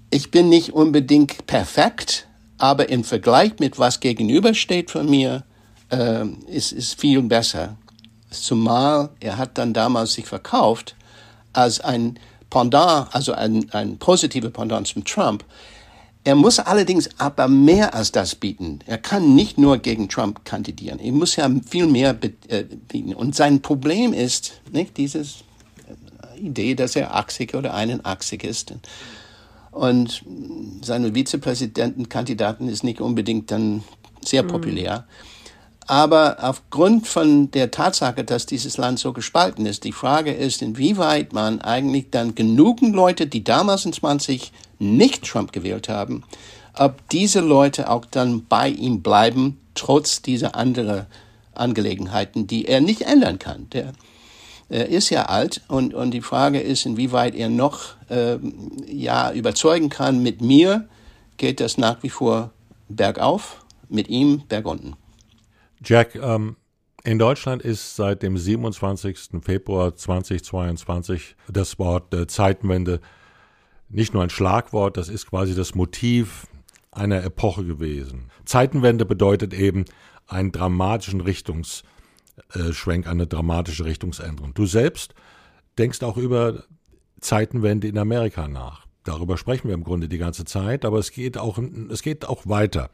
ich 0.10 0.31
bin 0.31 0.49
nicht 0.49 0.73
unbedingt 0.73 1.47
perfekt, 1.47 2.27
aber 2.57 2.89
im 2.89 3.03
Vergleich 3.03 3.53
mit 3.60 3.79
was 3.79 3.99
gegenübersteht 3.99 4.91
von 4.91 5.10
mir, 5.10 5.43
äh, 5.89 6.25
ist, 6.47 6.71
ist 6.71 6.99
viel 6.99 7.21
besser. 7.21 7.77
Zumal 8.29 9.10
er 9.19 9.38
hat 9.38 9.57
dann 9.57 9.73
damals 9.73 10.13
sich 10.13 10.25
verkauft 10.25 10.95
als 11.53 11.81
ein 11.81 12.17
Pendant, 12.49 13.07
also 13.13 13.34
ein, 13.34 13.69
ein 13.71 13.97
positiver 13.97 14.49
Pendant 14.49 14.88
zum 14.88 15.05
Trump. 15.05 15.45
Er 16.23 16.36
muss 16.36 16.60
allerdings 16.60 17.10
aber 17.17 17.47
mehr 17.47 17.95
als 17.95 18.12
das 18.12 18.36
bieten. 18.36 18.79
Er 18.86 18.99
kann 18.99 19.34
nicht 19.34 19.57
nur 19.57 19.79
gegen 19.79 20.07
Trump 20.07 20.45
kandidieren. 20.45 20.99
Er 20.99 21.12
muss 21.12 21.36
ja 21.36 21.49
viel 21.67 21.88
mehr 21.88 22.15
äh, 22.47 22.63
bieten. 22.63 23.15
Und 23.15 23.36
sein 23.36 23.62
Problem 23.62 24.13
ist, 24.13 24.62
nicht, 24.71 24.97
dieses 24.97 25.43
äh, 26.38 26.39
Idee, 26.39 26.75
dass 26.75 26.95
er 26.95 27.15
achsig 27.15 27.55
oder 27.55 27.73
einenachsig 27.73 28.43
ist. 28.43 28.73
Und 29.71 30.23
seine 30.84 31.15
Vizepräsidentenkandidaten 31.15 32.67
ist 32.67 32.84
nicht 32.84 33.01
unbedingt 33.01 33.49
dann 33.49 33.84
sehr 34.23 34.43
populär. 34.43 35.05
Mhm. 35.07 35.31
Aber 35.88 36.38
aufgrund 36.41 37.07
von 37.07 37.51
der 37.51 37.71
Tatsache, 37.71 38.23
dass 38.23 38.45
dieses 38.45 38.77
Land 38.77 38.99
so 38.99 39.12
gespalten 39.12 39.65
ist, 39.65 39.84
die 39.84 39.91
Frage 39.91 40.31
ist, 40.31 40.62
inwieweit 40.62 41.34
man 41.34 41.60
eigentlich 41.62 42.12
dann 42.12 42.36
genügend 42.36 42.95
Leute, 42.95 43.27
die 43.27 43.43
damals 43.43 43.86
in 43.86 43.91
20 43.91 44.51
nicht 44.82 45.24
Trump 45.24 45.52
gewählt 45.52 45.89
haben, 45.89 46.24
ob 46.74 47.08
diese 47.10 47.39
Leute 47.39 47.89
auch 47.89 48.06
dann 48.06 48.46
bei 48.46 48.70
ihm 48.70 49.02
bleiben, 49.02 49.60
trotz 49.76 50.22
dieser 50.22 50.56
anderen 50.56 51.06
Angelegenheiten, 51.54 52.48
die 52.48 52.65
er 52.65 52.82
nicht 52.82 53.04
ändern 53.04 53.39
kann. 53.39 53.70
Der, 53.72 53.94
Er 54.70 54.88
ist 54.88 55.10
ja 55.10 55.26
alt 55.26 55.62
und, 55.67 55.94
und 55.94 56.12
die 56.12 56.22
Frage 56.22 56.62
ist, 56.62 56.86
inwieweit 56.86 57.36
er 57.36 57.50
noch 57.50 57.96
äh, 58.10 58.38
ja, 58.88 59.34
überzeugen 59.34 59.89
kann, 59.89 60.24
mit 60.24 60.41
mir 60.41 60.88
geht 61.36 61.60
das 61.60 61.78
nach 61.78 62.02
wie 62.04 62.10
vor 62.10 62.52
bergauf, 62.88 63.65
mit 63.89 64.08
ihm 64.08 64.44
bergunten. 64.48 64.96
Jack, 65.84 66.15
ähm, 66.15 66.56
in 67.04 67.20
Deutschland 67.20 67.63
ist 67.63 67.98
seit 67.98 68.24
dem 68.24 68.38
27. 68.38 69.41
Februar 69.41 69.96
2022 69.96 71.36
das 71.50 71.78
Wort 71.78 72.13
äh, 72.13 72.28
Zeitenwende 72.28 73.02
nicht 73.91 74.13
nur 74.13 74.23
ein 74.23 74.30
Schlagwort, 74.30 74.97
das 74.97 75.10
ist 75.10 75.27
quasi 75.27 75.56
das 75.56 75.75
Motiv 75.75 76.47
einer 76.91 77.23
Epoche 77.23 77.65
gewesen. 77.65 78.30
Zeitenwende 78.45 79.06
bedeutet 79.06 79.54
eben 79.54 79.86
einen 80.27 80.51
dramatischen 80.51 81.21
Richtungsschwenk, 81.21 83.08
eine 83.08 83.27
dramatische 83.27 83.86
Richtungsänderung. 83.86 84.54
Du 84.54 84.65
selbst 84.65 85.13
denkst 85.77 86.04
auch 86.04 86.17
über 86.17 86.63
Zeitenwende 87.19 87.88
in 87.88 87.97
Amerika 87.97 88.47
nach. 88.47 88.86
Darüber 89.04 89.38
sprechen 89.38 89.67
wir 89.67 89.73
im 89.73 89.84
Grunde 89.84 90.08
die 90.08 90.19
ganze 90.19 90.45
Zeit, 90.45 90.86
aber 90.86 90.99
es 90.99 91.12
geht 91.12 91.38
auch, 91.38 91.58
es 91.89 92.04
geht 92.04 92.27
auch 92.27 92.47
weiter. 92.47 92.89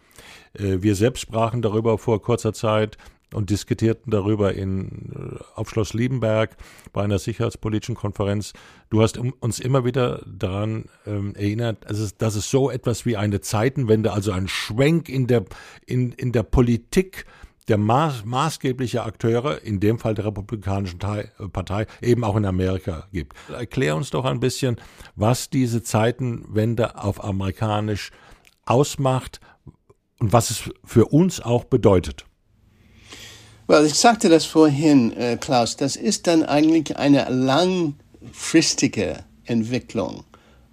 Äh, 0.53 0.77
wir 0.81 0.95
selbst 0.95 1.21
sprachen 1.21 1.62
darüber 1.62 1.97
vor 1.97 2.21
kurzer 2.21 2.53
Zeit 2.53 2.97
und 3.33 3.49
diskutierten 3.49 4.11
darüber 4.11 4.53
in, 4.53 5.11
äh, 5.13 5.43
auf 5.55 5.69
Schloss 5.69 5.93
Liebenberg 5.93 6.55
bei 6.93 7.03
einer 7.03 7.19
sicherheitspolitischen 7.19 7.95
Konferenz. 7.95 8.53
Du 8.89 9.01
hast 9.01 9.17
uns 9.17 9.59
immer 9.59 9.83
wieder 9.85 10.23
daran 10.25 10.85
ähm, 11.05 11.35
erinnert, 11.35 11.89
dass 11.89 11.99
es, 11.99 12.17
dass 12.17 12.35
es 12.35 12.49
so 12.49 12.71
etwas 12.71 13.05
wie 13.05 13.17
eine 13.17 13.41
Zeitenwende, 13.41 14.13
also 14.13 14.31
ein 14.31 14.47
Schwenk 14.47 15.09
in 15.09 15.27
der, 15.27 15.45
in, 15.85 16.11
in 16.13 16.31
der 16.31 16.43
Politik 16.43 17.25
der 17.67 17.77
maß, 17.77 18.23
maßgebliche 18.23 19.03
Akteure, 19.03 19.61
in 19.61 19.79
dem 19.79 19.99
Fall 19.99 20.13
der 20.13 20.25
Republikanischen 20.25 20.99
Partei, 20.99 21.85
eben 22.01 22.23
auch 22.23 22.37
in 22.37 22.45
Amerika 22.45 23.07
gibt. 23.11 23.35
Erklär 23.49 23.95
uns 23.95 24.09
doch 24.09 24.23
ein 24.23 24.39
bisschen, 24.39 24.77
was 25.15 25.49
diese 25.49 25.83
Zeitenwende 25.83 26.97
auf 26.97 27.21
amerikanisch 27.23 28.11
ausmacht 28.65 29.41
und 30.19 30.31
was 30.31 30.49
es 30.49 30.69
für 30.85 31.05
uns 31.07 31.41
auch 31.41 31.65
bedeutet. 31.65 32.25
Well, 33.69 33.86
ich 33.86 33.95
sagte 33.95 34.30
das 34.30 34.45
vorhin, 34.45 35.12
äh, 35.17 35.36
Klaus, 35.36 35.75
das 35.75 35.97
ist 35.97 36.25
dann 36.27 36.43
eigentlich 36.43 36.95
eine 36.95 37.27
langfristige 37.30 39.25
Entwicklung, 39.43 40.23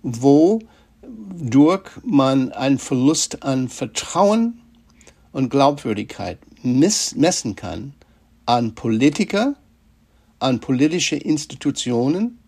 wo 0.04 0.60
durch 1.02 1.90
man 2.04 2.52
einen 2.52 2.78
Verlust 2.78 3.42
an 3.42 3.68
Vertrauen 3.68 4.60
und 5.32 5.50
Glaubwürdigkeit 5.50 6.38
messen 6.62 7.56
kann 7.56 7.94
an 8.46 8.76
Politiker, 8.76 9.56
an 10.38 10.60
politische 10.60 11.16
Institutionen 11.16 12.38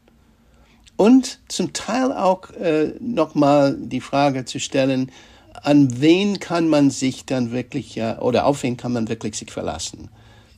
und 0.94 1.40
zum 1.48 1.72
Teil 1.72 2.12
auch 2.12 2.50
äh, 2.50 2.94
nochmal 3.00 3.76
die 3.76 4.00
Frage 4.00 4.44
zu 4.44 4.60
stellen, 4.60 5.10
an 5.54 6.00
wen 6.00 6.38
kann 6.38 6.68
man 6.68 6.90
sich 6.90 7.24
dann 7.24 7.50
wirklich 7.50 7.96
ja, 7.96 8.20
oder 8.20 8.46
auf 8.46 8.62
wen 8.62 8.76
kann 8.76 8.92
man 8.92 9.08
wirklich 9.08 9.36
sich 9.36 9.50
verlassen? 9.50 10.08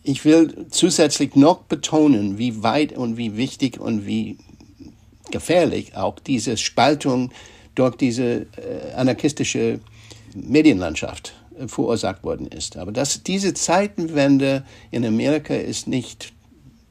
Ich 0.09 0.25
will 0.25 0.65
zusätzlich 0.71 1.37
noch 1.37 1.65
betonen, 1.65 2.39
wie 2.39 2.63
weit 2.63 2.97
und 2.97 3.19
wie 3.19 3.37
wichtig 3.37 3.79
und 3.79 4.07
wie 4.07 4.39
gefährlich 5.31 5.97
auch 5.97 6.19
diese 6.19 6.57
Spaltung 6.57 7.31
durch 7.75 7.95
diese 7.97 8.47
äh, 8.57 8.95
anarchistische 8.97 9.81
Medienlandschaft 10.35 11.35
äh, 11.59 11.69
verursacht 11.69 12.25
worden 12.25 12.47
ist. 12.47 12.79
Aber 12.79 12.91
dass 12.91 13.23
diese 13.23 13.53
Zeitenwende 13.53 14.65
in 14.91 15.05
Amerika 15.05 15.53
ist 15.53 15.89
nicht, 15.89 16.33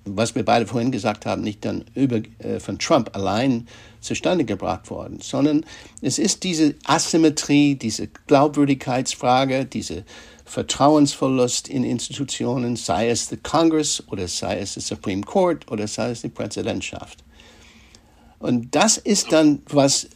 was 0.05 0.35
wir 0.35 0.45
beide 0.45 0.67
vorhin 0.67 0.91
gesagt 0.91 1.25
haben, 1.25 1.41
nicht 1.41 1.65
dann 1.65 1.85
über, 1.95 2.21
äh, 2.37 2.59
von 2.59 2.77
Trump 2.77 3.15
allein 3.15 3.67
zustande 3.99 4.45
gebracht 4.45 4.91
worden, 4.91 5.21
sondern 5.23 5.65
es 6.03 6.19
ist 6.19 6.43
diese 6.43 6.75
Asymmetrie, 6.85 7.73
diese 7.73 8.09
Glaubwürdigkeitsfrage, 8.27 9.65
diese 9.65 10.05
Vertrauensverlust 10.47 11.67
in 11.67 11.83
Institutionen, 11.83 12.77
sei 12.77 13.09
es 13.09 13.27
der 13.27 13.37
Congress 13.39 14.01
oder 14.07 14.29
sei 14.29 14.59
es 14.59 14.75
der 14.75 14.83
Supreme 14.83 15.21
Court 15.21 15.69
oder 15.69 15.87
sei 15.87 16.11
es 16.11 16.21
die 16.21 16.29
Präsidentschaft. 16.29 17.23
Und 18.39 18.73
das 18.73 18.97
ist 18.97 19.33
dann, 19.33 19.61
was, 19.67 20.07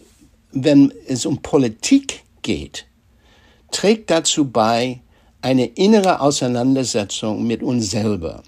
wenn 0.54 0.94
es 1.06 1.26
um 1.26 1.42
Politik 1.42 2.24
geht, 2.42 2.86
trägt 3.72 4.10
dazu 4.10 4.50
bei, 4.50 5.02
eine 5.42 5.66
innere 5.66 6.22
Auseinandersetzung 6.22 7.46
mit 7.46 7.62
uns 7.62 7.92
selber. 7.92 8.44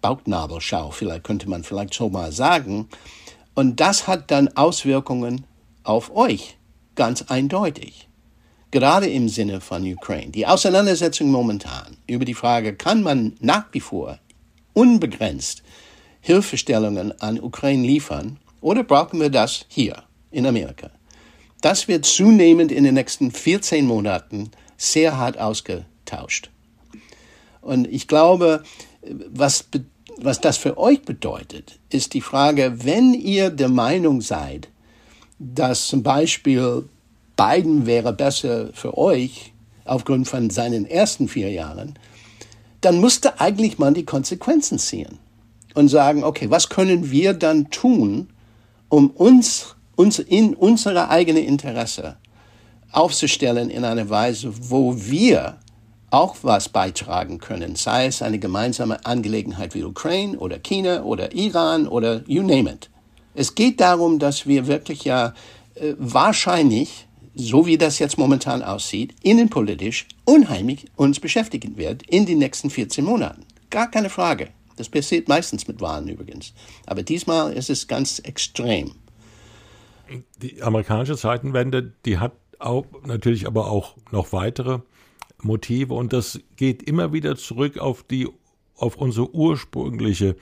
Bauchnabelschau, 0.00 0.90
vielleicht 0.90 1.24
könnte 1.24 1.48
man 1.48 1.62
vielleicht 1.62 1.94
so 1.94 2.08
mal 2.08 2.32
sagen. 2.32 2.88
Und 3.54 3.78
das 3.78 4.08
hat 4.08 4.30
dann 4.30 4.48
Auswirkungen 4.56 5.44
auf 5.84 6.14
euch, 6.16 6.56
ganz 6.96 7.22
eindeutig 7.22 8.08
gerade 8.74 9.08
im 9.08 9.28
Sinne 9.28 9.60
von 9.60 9.86
Ukraine. 9.86 10.32
Die 10.32 10.48
Auseinandersetzung 10.48 11.30
momentan 11.30 11.96
über 12.08 12.24
die 12.24 12.34
Frage, 12.34 12.74
kann 12.74 13.04
man 13.04 13.36
nach 13.38 13.66
wie 13.70 13.78
vor 13.78 14.18
unbegrenzt 14.72 15.62
Hilfestellungen 16.20 17.18
an 17.20 17.38
Ukraine 17.40 17.86
liefern 17.86 18.38
oder 18.60 18.82
brauchen 18.82 19.20
wir 19.20 19.30
das 19.30 19.64
hier 19.68 20.02
in 20.32 20.44
Amerika? 20.44 20.90
Das 21.60 21.86
wird 21.86 22.04
zunehmend 22.04 22.72
in 22.72 22.82
den 22.82 22.94
nächsten 22.94 23.30
14 23.30 23.86
Monaten 23.86 24.50
sehr 24.76 25.16
hart 25.16 25.38
ausgetauscht. 25.38 26.50
Und 27.60 27.86
ich 27.86 28.08
glaube, 28.08 28.64
was, 29.30 29.68
was 30.16 30.40
das 30.40 30.56
für 30.56 30.78
euch 30.78 31.02
bedeutet, 31.02 31.78
ist 31.90 32.12
die 32.12 32.20
Frage, 32.20 32.84
wenn 32.84 33.14
ihr 33.14 33.50
der 33.50 33.68
Meinung 33.68 34.20
seid, 34.20 34.68
dass 35.38 35.86
zum 35.86 36.02
Beispiel 36.02 36.88
Biden 37.36 37.86
wäre 37.86 38.12
besser 38.12 38.70
für 38.72 38.96
euch 38.96 39.52
aufgrund 39.84 40.28
von 40.28 40.50
seinen 40.50 40.86
ersten 40.86 41.28
vier 41.28 41.50
Jahren, 41.50 41.98
dann 42.80 43.00
musste 43.00 43.40
eigentlich 43.40 43.78
man 43.78 43.94
die 43.94 44.04
Konsequenzen 44.04 44.78
ziehen 44.78 45.18
und 45.74 45.88
sagen, 45.88 46.24
okay, 46.24 46.50
was 46.50 46.68
können 46.68 47.10
wir 47.10 47.34
dann 47.34 47.70
tun, 47.70 48.28
um 48.88 49.10
uns, 49.10 49.74
uns 49.96 50.18
in 50.18 50.54
unsere 50.54 51.08
eigene 51.08 51.40
Interesse 51.40 52.16
aufzustellen 52.92 53.70
in 53.70 53.84
einer 53.84 54.08
Weise, 54.08 54.52
wo 54.70 54.94
wir 54.96 55.56
auch 56.10 56.36
was 56.42 56.68
beitragen 56.68 57.38
können, 57.38 57.74
sei 57.74 58.06
es 58.06 58.22
eine 58.22 58.38
gemeinsame 58.38 59.04
Angelegenheit 59.04 59.74
wie 59.74 59.82
Ukraine 59.82 60.38
oder 60.38 60.60
China 60.60 61.02
oder 61.02 61.34
Iran 61.34 61.88
oder 61.88 62.22
you 62.28 62.42
name 62.42 62.70
it. 62.70 62.88
Es 63.34 63.56
geht 63.56 63.80
darum, 63.80 64.20
dass 64.20 64.46
wir 64.46 64.68
wirklich 64.68 65.04
ja 65.04 65.34
äh, 65.74 65.94
wahrscheinlich 65.98 67.08
so 67.34 67.66
wie 67.66 67.78
das 67.78 67.98
jetzt 67.98 68.18
momentan 68.18 68.62
aussieht, 68.62 69.14
innenpolitisch 69.22 70.06
unheimlich 70.24 70.86
uns 70.96 71.20
beschäftigen 71.20 71.76
wird 71.76 72.02
in 72.04 72.26
den 72.26 72.38
nächsten 72.38 72.70
14 72.70 73.04
Monaten. 73.04 73.44
Gar 73.70 73.90
keine 73.90 74.10
Frage. 74.10 74.50
Das 74.76 74.88
passiert 74.88 75.28
meistens 75.28 75.68
mit 75.68 75.80
Wahlen 75.80 76.08
übrigens. 76.08 76.52
Aber 76.86 77.02
diesmal 77.02 77.52
ist 77.52 77.70
es 77.70 77.86
ganz 77.86 78.18
extrem. 78.18 78.92
Die 80.42 80.62
amerikanische 80.62 81.16
Zeitenwende, 81.16 81.92
die 82.04 82.18
hat 82.18 82.32
auch 82.58 82.86
natürlich 83.04 83.46
aber 83.46 83.70
auch 83.70 83.96
noch 84.10 84.32
weitere 84.32 84.80
Motive 85.42 85.94
und 85.94 86.12
das 86.12 86.40
geht 86.56 86.82
immer 86.82 87.12
wieder 87.12 87.36
zurück 87.36 87.78
auf 87.78 88.02
die 88.02 88.28
auf 88.76 88.96
unsere 88.96 89.32
ursprüngliche 89.32 90.36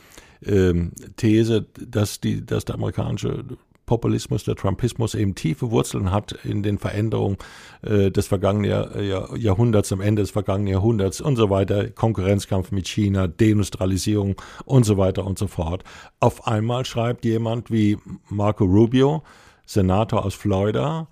ähm, 0.45 0.93
These, 1.17 1.67
dass 1.79 2.21
die 2.21 2.45
dass 2.45 2.65
der 2.65 2.77
amerikanische 2.77 3.45
Populismus, 3.93 4.45
der 4.45 4.57
Trumpismus 4.57 5.15
eben 5.15 5.35
tiefe 5.35 5.71
Wurzeln 5.71 6.13
hat 6.13 6.33
in 6.45 6.63
den 6.63 6.79
Veränderungen 6.79 7.37
äh, 7.83 8.11
des 8.11 8.27
vergangenen 8.27 8.71
Jahr, 8.71 8.99
Jahr, 8.99 9.37
Jahrhunderts, 9.37 9.93
am 9.93 10.01
Ende 10.01 10.23
des 10.23 10.31
vergangenen 10.31 10.73
Jahrhunderts 10.73 11.21
und 11.21 11.37
so 11.37 11.51
weiter, 11.51 11.91
Konkurrenzkampf 11.91 12.73
mit 12.73 12.89
China, 12.89 13.29
Deindustrialisierung 13.29 14.37
und 14.65 14.85
so 14.85 14.97
weiter 14.97 15.27
und 15.27 15.39
so 15.39 15.47
fort. 15.47 15.85
Auf 16.21 16.47
einmal 16.47 16.87
schreibt 16.87 17.27
jemand 17.27 17.71
wie 17.71 17.99
Marco 18.31 18.65
Rubio, 18.65 19.25
Senator 19.67 20.25
aus 20.25 20.33
Florida, 20.33 21.09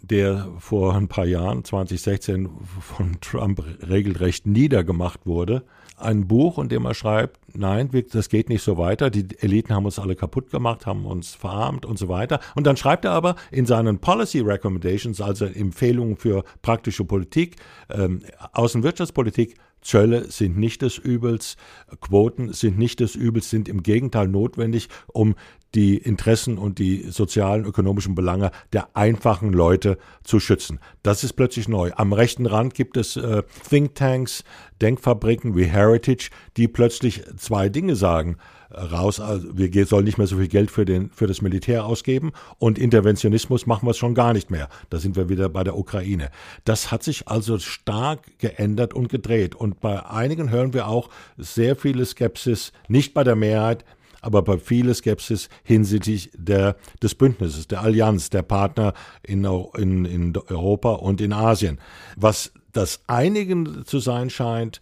der 0.00 0.48
vor 0.58 0.94
ein 0.94 1.08
paar 1.08 1.26
Jahren, 1.26 1.64
2016, 1.64 2.48
von 2.80 3.20
Trump 3.20 3.62
regelrecht 3.86 4.46
niedergemacht 4.46 5.26
wurde, 5.26 5.64
ein 5.96 6.26
Buch, 6.26 6.58
in 6.58 6.68
dem 6.68 6.84
er 6.84 6.94
schreibt, 6.94 7.38
nein, 7.54 7.90
das 8.12 8.28
geht 8.28 8.48
nicht 8.48 8.62
so 8.62 8.78
weiter, 8.78 9.10
die 9.10 9.26
Eliten 9.40 9.74
haben 9.74 9.84
uns 9.84 9.98
alle 9.98 10.16
kaputt 10.16 10.50
gemacht, 10.50 10.86
haben 10.86 11.06
uns 11.06 11.34
verarmt 11.34 11.86
und 11.86 11.98
so 11.98 12.08
weiter. 12.08 12.40
Und 12.54 12.66
dann 12.66 12.76
schreibt 12.76 13.04
er 13.04 13.12
aber 13.12 13.36
in 13.50 13.66
seinen 13.66 13.98
Policy 13.98 14.40
Recommendations, 14.40 15.20
also 15.20 15.44
Empfehlungen 15.44 16.16
für 16.16 16.44
praktische 16.62 17.04
Politik, 17.04 17.56
ähm, 17.90 18.22
Außenwirtschaftspolitik, 18.52 19.56
Zölle 19.82 20.30
sind 20.30 20.56
nicht 20.56 20.82
des 20.82 20.96
Übels, 20.96 21.56
Quoten 22.00 22.52
sind 22.52 22.78
nicht 22.78 23.00
des 23.00 23.16
Übels, 23.16 23.50
sind 23.50 23.68
im 23.68 23.82
Gegenteil 23.82 24.28
notwendig, 24.28 24.88
um 25.08 25.34
die 25.74 25.96
Interessen 25.96 26.58
und 26.58 26.78
die 26.78 27.10
sozialen, 27.10 27.64
ökonomischen 27.64 28.14
Belange 28.14 28.50
der 28.72 28.88
einfachen 28.94 29.52
Leute 29.52 29.98
zu 30.22 30.40
schützen. 30.40 30.80
Das 31.02 31.24
ist 31.24 31.32
plötzlich 31.34 31.68
neu. 31.68 31.92
Am 31.96 32.12
rechten 32.12 32.46
Rand 32.46 32.74
gibt 32.74 32.96
es 32.96 33.16
äh, 33.16 33.42
Thinktanks, 33.68 34.44
Denkfabriken 34.80 35.56
wie 35.56 35.64
Heritage, 35.64 36.30
die 36.56 36.68
plötzlich 36.68 37.22
zwei 37.36 37.68
Dinge 37.68 37.96
sagen. 37.96 38.36
raus, 38.74 39.20
also 39.20 39.48
wir 39.56 39.86
sollen 39.86 40.04
nicht 40.04 40.18
mehr 40.18 40.26
so 40.26 40.38
viel 40.38 40.48
Geld 40.48 40.70
für, 40.70 40.84
den, 40.84 41.10
für 41.10 41.26
das 41.26 41.42
Militär 41.42 41.84
ausgeben 41.84 42.32
und 42.58 42.78
Interventionismus 42.78 43.66
machen 43.66 43.86
wir 43.86 43.94
schon 43.94 44.14
gar 44.14 44.32
nicht 44.32 44.50
mehr. 44.50 44.68
Da 44.90 44.98
sind 44.98 45.14
wir 45.14 45.28
wieder 45.28 45.48
bei 45.48 45.62
der 45.62 45.76
Ukraine. 45.76 46.30
Das 46.64 46.90
hat 46.90 47.02
sich 47.02 47.28
also 47.28 47.58
stark 47.58 48.38
geändert 48.38 48.94
und 48.94 49.08
gedreht. 49.08 49.54
Und 49.54 49.80
bei 49.80 50.04
einigen 50.06 50.50
hören 50.50 50.72
wir 50.72 50.88
auch 50.88 51.10
sehr 51.36 51.76
viele 51.76 52.04
Skepsis, 52.04 52.72
nicht 52.88 53.14
bei 53.14 53.24
der 53.24 53.36
Mehrheit, 53.36 53.84
aber 54.22 54.42
bei 54.42 54.56
viel 54.56 54.94
Skepsis 54.94 55.48
hinsichtlich 55.64 56.30
der, 56.34 56.76
des 57.02 57.14
Bündnisses, 57.14 57.68
der 57.68 57.82
Allianz, 57.82 58.30
der 58.30 58.42
Partner 58.42 58.94
in, 59.22 59.44
in, 59.76 60.04
in 60.04 60.36
Europa 60.48 60.92
und 60.92 61.20
in 61.20 61.32
Asien. 61.32 61.78
Was 62.16 62.52
das 62.72 63.00
Einigen 63.06 63.84
zu 63.84 63.98
sein 63.98 64.30
scheint, 64.30 64.80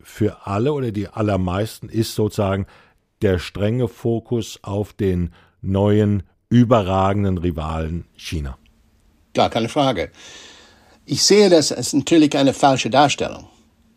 für 0.00 0.46
alle 0.46 0.72
oder 0.72 0.90
die 0.90 1.08
allermeisten 1.08 1.88
ist 1.88 2.14
sozusagen 2.14 2.66
der 3.22 3.38
strenge 3.38 3.88
Fokus 3.88 4.58
auf 4.62 4.92
den 4.92 5.32
neuen, 5.60 6.22
überragenden 6.48 7.36
Rivalen 7.36 8.06
China. 8.16 8.56
Gar 9.34 9.50
keine 9.50 9.68
Frage. 9.68 10.10
Ich 11.04 11.22
sehe 11.22 11.50
das 11.50 11.72
als 11.72 11.92
natürlich 11.92 12.36
eine 12.36 12.54
falsche 12.54 12.90
Darstellung. 12.90 13.48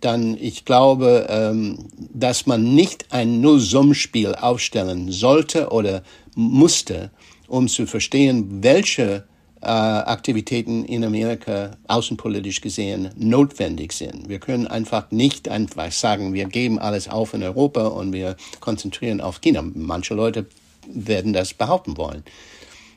Dann 0.01 0.35
ich 0.39 0.65
glaube, 0.65 1.27
ähm, 1.29 1.87
dass 1.97 2.45
man 2.45 2.75
nicht 2.75 3.05
ein 3.11 3.39
Nullsummspiel 3.39 4.35
aufstellen 4.35 5.11
sollte 5.11 5.69
oder 5.69 6.03
musste, 6.35 7.11
um 7.47 7.67
zu 7.67 7.85
verstehen, 7.85 8.63
welche 8.63 9.25
äh, 9.61 9.67
Aktivitäten 9.67 10.85
in 10.85 11.03
Amerika 11.03 11.77
außenpolitisch 11.87 12.61
gesehen 12.61 13.11
notwendig 13.15 13.93
sind. 13.93 14.27
Wir 14.27 14.39
können 14.39 14.65
einfach 14.67 15.11
nicht 15.11 15.49
einfach 15.49 15.91
sagen, 15.91 16.33
wir 16.33 16.45
geben 16.45 16.79
alles 16.79 17.07
auf 17.07 17.33
in 17.33 17.43
Europa 17.43 17.87
und 17.87 18.11
wir 18.11 18.37
konzentrieren 18.59 19.21
auf 19.21 19.41
China. 19.41 19.61
Manche 19.61 20.15
Leute 20.15 20.47
werden 20.87 21.33
das 21.33 21.53
behaupten 21.53 21.95
wollen. 21.97 22.23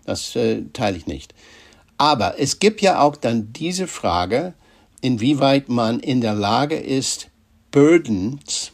Das 0.06 0.34
äh, 0.36 0.62
teile 0.72 0.96
ich 0.96 1.06
nicht. 1.06 1.34
Aber 1.98 2.38
es 2.38 2.58
gibt 2.58 2.80
ja 2.80 3.00
auch 3.00 3.16
dann 3.16 3.52
diese 3.52 3.86
Frage, 3.86 4.54
inwieweit 5.04 5.68
man 5.68 6.00
in 6.00 6.22
der 6.22 6.34
Lage 6.34 6.76
ist, 6.76 7.28
Burdens, 7.70 8.72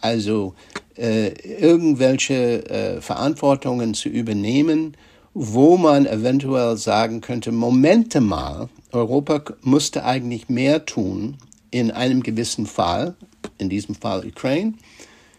also 0.00 0.54
äh, 0.96 1.28
irgendwelche 1.60 2.64
äh, 2.70 3.00
Verantwortungen 3.02 3.92
zu 3.92 4.08
übernehmen, 4.08 4.96
wo 5.34 5.76
man 5.76 6.06
eventuell 6.06 6.78
sagen 6.78 7.20
könnte, 7.20 7.52
Momente 7.52 8.22
mal, 8.22 8.70
Europa 8.92 9.42
musste 9.60 10.06
eigentlich 10.06 10.48
mehr 10.48 10.86
tun 10.86 11.36
in 11.70 11.90
einem 11.90 12.22
gewissen 12.22 12.64
Fall, 12.64 13.14
in 13.58 13.68
diesem 13.68 13.94
Fall 13.94 14.26
Ukraine. 14.26 14.72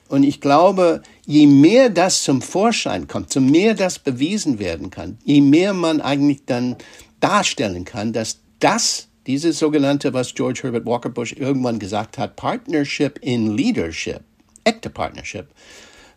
Und 0.10 0.24
ich 0.24 0.42
glaube, 0.42 1.02
je 1.26 1.48
mehr 1.48 1.90
das 1.90 2.24
zum 2.24 2.44
Vorschein 2.44 3.08
kommt, 3.08 3.34
je 3.34 3.42
mehr 3.42 3.74
das 3.74 3.98
bewiesen 3.98 4.60
werden 4.60 4.92
kann, 4.92 5.18
je 5.24 5.42
mehr 5.42 5.74
man 5.74 6.02
eigentlich 6.02 6.46
dann 6.46 6.76
darstellen 7.20 7.84
kann, 7.84 8.14
dass 8.14 8.42
das, 8.60 9.09
diese 9.28 9.54
sogenannte, 9.54 10.14
was 10.14 10.34
George 10.34 10.62
Herbert 10.64 10.86
Walker 10.86 11.10
Bush 11.10 11.34
irgendwann 11.34 11.80
gesagt 11.80 12.18
hat, 12.18 12.36
Partnership 12.36 13.20
in 13.22 13.56
Leadership, 13.56 14.22
echte 14.64 14.90
Partnership, 14.90 15.48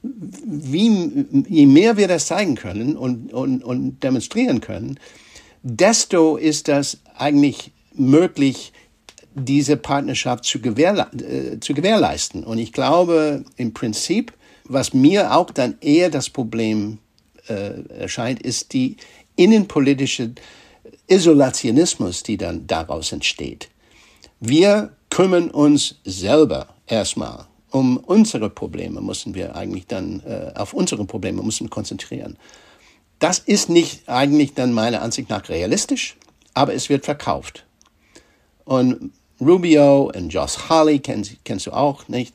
wie, 0.02 1.44
je 1.48 1.66
mehr 1.66 1.96
wir 1.96 2.08
das 2.08 2.26
zeigen 2.26 2.54
können 2.54 2.96
und, 2.96 3.32
und, 3.32 3.62
und 3.62 4.02
demonstrieren 4.02 4.60
können, 4.60 4.98
desto 5.62 6.36
ist 6.36 6.68
das 6.68 6.98
eigentlich 7.16 7.72
möglich, 7.94 8.72
diese 9.34 9.76
Partnerschaft 9.76 10.44
zu, 10.44 10.60
gewährle 10.60 11.06
äh, 11.12 11.60
zu 11.60 11.72
gewährleisten. 11.72 12.44
Und 12.44 12.58
ich 12.58 12.72
glaube, 12.72 13.44
im 13.56 13.72
Prinzip, 13.72 14.32
was 14.64 14.92
mir 14.92 15.34
auch 15.34 15.50
dann 15.50 15.76
eher 15.80 16.10
das 16.10 16.28
Problem 16.28 16.98
äh, 17.48 17.82
erscheint, 17.88 18.42
ist 18.42 18.72
die 18.72 18.96
innenpolitische 19.36 20.32
Isolationismus, 21.06 22.22
die 22.22 22.36
dann 22.36 22.66
daraus 22.66 23.12
entsteht. 23.12 23.68
Wir 24.40 24.96
kümmern 25.10 25.50
uns 25.50 25.96
selber 26.04 26.68
erstmal 26.86 27.46
um 27.72 27.96
unsere 27.96 28.50
Probleme 28.50 29.00
müssen 29.00 29.34
wir 29.34 29.56
eigentlich 29.56 29.86
dann, 29.86 30.20
äh, 30.20 30.52
auf 30.54 30.74
unsere 30.74 31.04
Probleme 31.04 31.42
müssen 31.42 31.70
konzentrieren. 31.70 32.36
Das 33.18 33.38
ist 33.38 33.68
nicht 33.68 34.08
eigentlich 34.08 34.54
dann 34.54 34.72
meiner 34.72 35.02
Ansicht 35.02 35.30
nach 35.30 35.48
realistisch, 35.48 36.16
aber 36.54 36.74
es 36.74 36.88
wird 36.88 37.04
verkauft. 37.04 37.64
Und 38.64 39.12
Rubio 39.40 40.12
und 40.14 40.28
Josh 40.28 40.68
Hawley 40.68 40.98
kennst, 40.98 41.44
kennst 41.44 41.66
du 41.66 41.72
auch, 41.72 42.08
nicht? 42.08 42.34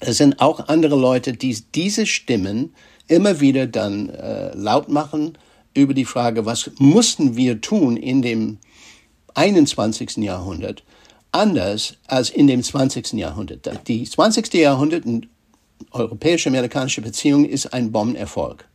Es 0.00 0.16
sind 0.16 0.40
auch 0.40 0.68
andere 0.68 0.96
Leute, 0.96 1.32
die 1.32 1.56
diese 1.74 2.06
Stimmen 2.06 2.74
immer 3.06 3.40
wieder 3.40 3.66
dann 3.66 4.08
äh, 4.10 4.54
laut 4.54 4.88
machen 4.88 5.36
über 5.74 5.94
die 5.94 6.04
Frage, 6.04 6.46
was 6.46 6.70
mussten 6.78 7.36
wir 7.36 7.60
tun 7.60 7.96
in 7.96 8.22
dem 8.22 8.58
21. 9.34 10.16
Jahrhundert, 10.18 10.82
anders 11.32 11.94
als 12.06 12.30
in 12.30 12.46
dem 12.46 12.62
20. 12.62 13.12
Jahrhundert. 13.12 13.88
Die 13.88 14.04
20. 14.04 14.52
Jahrhundert 14.54 15.04
in 15.04 15.28
europäische-amerikanische 15.92 17.02
Beziehungen 17.02 17.44
ist 17.44 17.72
ein 17.72 17.92
Bombenerfolg. 17.92 18.68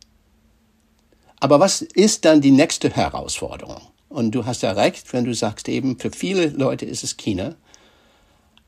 Aber 1.40 1.60
was 1.60 1.82
ist 1.82 2.24
dann 2.24 2.40
die 2.40 2.50
nächste 2.50 2.88
Herausforderung? 2.88 3.82
Und 4.08 4.30
du 4.34 4.46
hast 4.46 4.62
ja 4.62 4.72
recht, 4.72 5.12
wenn 5.12 5.24
du 5.24 5.34
sagst 5.34 5.68
eben, 5.68 5.98
für 5.98 6.10
viele 6.10 6.46
Leute 6.48 6.86
ist 6.86 7.04
es 7.04 7.16
China. 7.16 7.56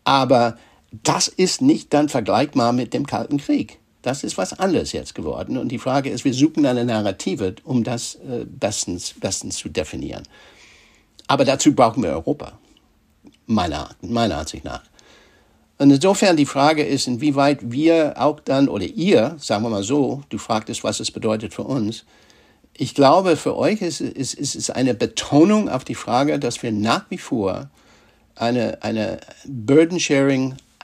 Aber 0.05 0.59
das 0.91 1.29
ist 1.29 1.63
nicht 1.63 1.95
dann 1.95 2.09
vergleichbar 2.09 2.73
mit 2.73 2.93
dem 2.93 3.07
Kalten 3.07 3.39
Krieg. 3.39 3.79
Das 4.07 4.23
ist 4.23 4.39
was 4.39 4.57
anderes 4.61 4.93
jetzt 4.93 5.17
geworden. 5.17 5.59
Und 5.59 5.71
die 5.71 5.81
Frage 5.81 6.11
ist, 6.11 6.25
wir 6.25 6.33
suchen 6.33 6.65
eine 6.65 6.85
Narrative, 6.85 7.57
um 7.65 7.83
das 7.83 8.15
äh, 8.15 8.45
bestens, 8.45 9.15
bestens 9.19 9.57
zu 9.57 9.69
definieren. 9.69 10.23
Aber 11.27 11.45
dazu 11.45 11.75
brauchen 11.75 12.05
wir 12.05 12.11
Europa 12.11 12.57
meiner, 13.47 13.91
meiner 14.03 14.39
Ansicht 14.39 14.65
nach. 14.65 14.85
Und 15.79 15.91
insofern 15.91 16.37
die 16.37 16.47
Frage 16.47 16.85
ist, 16.85 17.09
inwieweit 17.09 17.73
wir 17.73 18.15
auch 18.17 18.39
dann, 18.39 18.69
oder 18.69 18.85
ihr, 18.85 19.35
sagen 19.41 19.65
wir 19.65 19.71
mal 19.71 19.83
so, 19.83 20.23
du 20.29 20.39
fragtest, 20.39 20.85
was 20.85 21.01
es 21.01 21.11
bedeutet 21.11 21.53
für 21.53 21.65
uns. 21.65 22.05
Ich 22.75 22.95
glaube, 22.95 23.35
für 23.35 23.57
euch 23.57 23.83
ist, 23.83 24.01
ist, 24.01 24.35
ist 24.35 24.55
es 24.55 24.71
eine 24.71 24.95
Betonung 24.95 25.69
auf 25.69 25.83
die 25.83 25.97
Frage, 25.97 26.39
dass 26.39 26.63
wir 26.63 26.71
nach 26.71 27.07
wie 27.11 27.19
vor 27.19 27.71
eine, 28.37 28.85
eine 28.85 29.19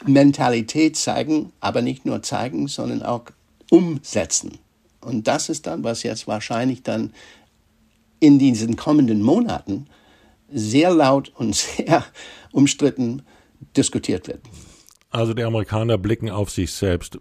Burden-Sharing-Mentalität 0.05 0.97
zeigen, 0.97 1.53
aber 1.61 1.83
nicht 1.83 2.05
nur 2.05 2.23
zeigen, 2.23 2.69
sondern 2.69 3.03
auch 3.03 3.25
umsetzen. 3.71 4.59
Und 5.01 5.27
das 5.27 5.49
ist 5.49 5.67
dann, 5.67 5.85
was 5.85 6.03
jetzt 6.03 6.27
wahrscheinlich 6.27 6.83
dann 6.83 7.13
in 8.21 8.39
diesen 8.39 8.77
kommenden 8.77 9.23
Monaten 9.23 9.87
sehr 10.49 10.93
laut 10.93 11.33
und 11.35 11.55
sehr 11.77 12.05
umstritten 12.53 13.23
diskutiert 13.77 14.29
wird. 14.29 14.41
Also 15.11 15.35
die 15.35 15.43
Amerikaner 15.43 15.99
blicken 15.99 16.31
auf 16.31 16.51
sich 16.51 16.73
selbst. 16.73 17.19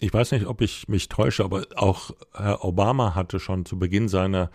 Ich 0.00 0.12
weiß 0.12 0.32
nicht, 0.32 0.46
ob 0.46 0.60
ich 0.62 0.88
mich 0.88 1.08
täusche, 1.08 1.44
aber 1.44 1.66
auch 1.76 2.12
Herr 2.34 2.64
Obama 2.64 3.14
hatte 3.14 3.38
schon 3.38 3.66
zu 3.66 3.78
Beginn 3.78 4.08
seiner 4.08 4.50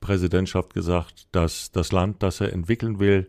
Präsidentschaft 0.00 0.74
gesagt, 0.74 1.26
dass 1.32 1.72
das 1.72 1.92
Land, 1.92 2.22
das 2.22 2.40
er 2.40 2.52
entwickeln 2.52 2.98
will, 2.98 3.28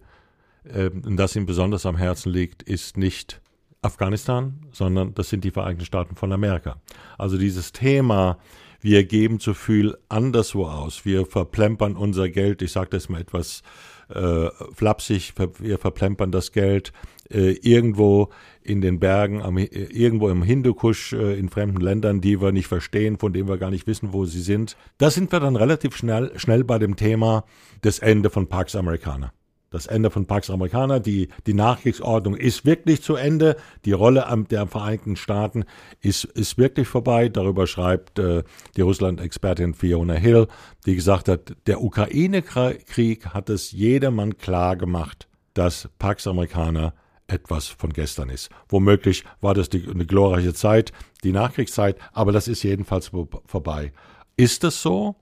das 0.69 1.35
ihm 1.35 1.45
besonders 1.45 1.85
am 1.85 1.97
Herzen 1.97 2.31
liegt, 2.31 2.63
ist 2.63 2.97
nicht 2.97 3.41
Afghanistan, 3.81 4.59
sondern 4.71 5.13
das 5.13 5.29
sind 5.29 5.43
die 5.43 5.51
Vereinigten 5.51 5.85
Staaten 5.85 6.15
von 6.15 6.31
Amerika. 6.31 6.81
Also 7.17 7.37
dieses 7.37 7.71
Thema, 7.71 8.37
wir 8.81 9.03
geben 9.05 9.39
zu 9.39 9.53
viel 9.53 9.97
anderswo 10.09 10.65
aus, 10.65 11.05
wir 11.05 11.25
verplempern 11.25 11.95
unser 11.95 12.29
Geld, 12.29 12.61
ich 12.61 12.71
sage 12.71 12.89
das 12.91 13.09
mal 13.09 13.21
etwas 13.21 13.61
äh, 14.09 14.49
flapsig, 14.73 15.33
wir 15.59 15.77
verplempern 15.77 16.31
das 16.31 16.51
Geld 16.51 16.91
äh, 17.29 17.51
irgendwo 17.61 18.29
in 18.61 18.81
den 18.81 18.99
Bergen, 18.99 19.41
am, 19.41 19.57
irgendwo 19.57 20.29
im 20.29 20.43
Hindukusch, 20.43 21.13
äh, 21.13 21.37
in 21.37 21.49
fremden 21.49 21.81
Ländern, 21.81 22.21
die 22.21 22.41
wir 22.41 22.51
nicht 22.51 22.67
verstehen, 22.67 23.17
von 23.17 23.33
denen 23.33 23.49
wir 23.49 23.57
gar 23.57 23.71
nicht 23.71 23.87
wissen, 23.87 24.13
wo 24.13 24.25
sie 24.25 24.41
sind. 24.41 24.77
Da 24.97 25.09
sind 25.09 25.31
wir 25.31 25.39
dann 25.39 25.55
relativ 25.55 25.95
schnell, 25.95 26.31
schnell 26.37 26.63
bei 26.63 26.79
dem 26.79 26.95
Thema 26.95 27.43
des 27.83 27.99
Ende 27.99 28.29
von 28.29 28.47
Pax 28.47 28.75
Americana 28.75 29.33
das 29.69 29.85
Ende 29.85 30.09
von 30.09 30.25
Pax 30.25 30.49
Americana, 30.49 30.99
die, 30.99 31.29
die 31.45 31.53
Nachkriegsordnung 31.53 32.35
ist 32.35 32.65
wirklich 32.65 33.01
zu 33.01 33.15
Ende. 33.15 33.57
Die 33.85 33.91
Rolle 33.91 34.25
der 34.49 34.67
Vereinigten 34.67 35.15
Staaten 35.15 35.65
ist, 36.01 36.23
ist 36.23 36.57
wirklich 36.57 36.87
vorbei. 36.87 37.27
Darüber 37.27 37.67
schreibt 37.67 38.17
äh, 38.19 38.43
die 38.77 38.81
Russland-Expertin 38.81 39.73
Fiona 39.73 40.13
Hill, 40.13 40.47
die 40.85 40.95
gesagt 40.95 41.27
hat, 41.27 41.55
der 41.67 41.81
Ukraine-Krieg 41.81 43.27
hat 43.27 43.49
es 43.49 43.71
jedermann 43.71 44.37
klar 44.37 44.77
gemacht, 44.77 45.27
dass 45.53 45.89
Pax 45.99 46.27
Americana 46.27 46.93
etwas 47.27 47.67
von 47.67 47.91
gestern 47.91 48.29
ist. 48.29 48.49
Womöglich 48.69 49.25
war 49.41 49.53
das 49.53 49.69
die, 49.69 49.85
eine 49.85 50.05
glorreiche 50.05 50.53
Zeit, 50.53 50.93
die 51.23 51.33
Nachkriegszeit, 51.33 51.97
aber 52.13 52.31
das 52.31 52.47
ist 52.47 52.63
jedenfalls 52.63 53.11
vorbei. 53.45 53.91
Ist 54.37 54.63
es 54.63 54.81
so? 54.81 55.15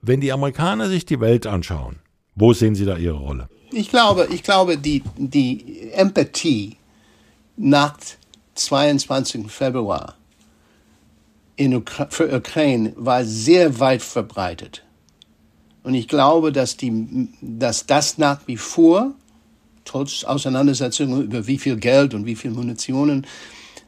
Wenn 0.00 0.22
die 0.22 0.32
Amerikaner 0.32 0.88
sich 0.88 1.04
die 1.04 1.20
Welt 1.20 1.46
anschauen, 1.46 1.98
wo 2.34 2.54
sehen 2.54 2.74
sie 2.74 2.86
da 2.86 2.96
ihre 2.96 3.18
Rolle? 3.18 3.50
Ich 3.72 3.88
glaube, 3.88 4.28
ich 4.32 4.42
glaube, 4.42 4.78
die, 4.78 5.02
die 5.16 5.90
Empathie 5.92 6.76
nach 7.56 7.96
22. 8.54 9.50
Februar 9.50 10.16
in 11.56 11.74
Ukra 11.74 12.08
für 12.10 12.34
Ukraine 12.34 12.92
war 12.96 13.24
sehr 13.24 13.78
weit 13.78 14.02
verbreitet. 14.02 14.82
Und 15.82 15.94
ich 15.94 16.08
glaube, 16.08 16.52
dass, 16.52 16.76
die, 16.76 17.28
dass 17.40 17.86
das 17.86 18.18
nach 18.18 18.40
wie 18.46 18.56
vor, 18.56 19.12
trotz 19.84 20.24
Auseinandersetzungen 20.24 21.22
über 21.22 21.46
wie 21.46 21.58
viel 21.58 21.76
Geld 21.76 22.12
und 22.12 22.26
wie 22.26 22.36
viel 22.36 22.50
Munitionen, 22.50 23.26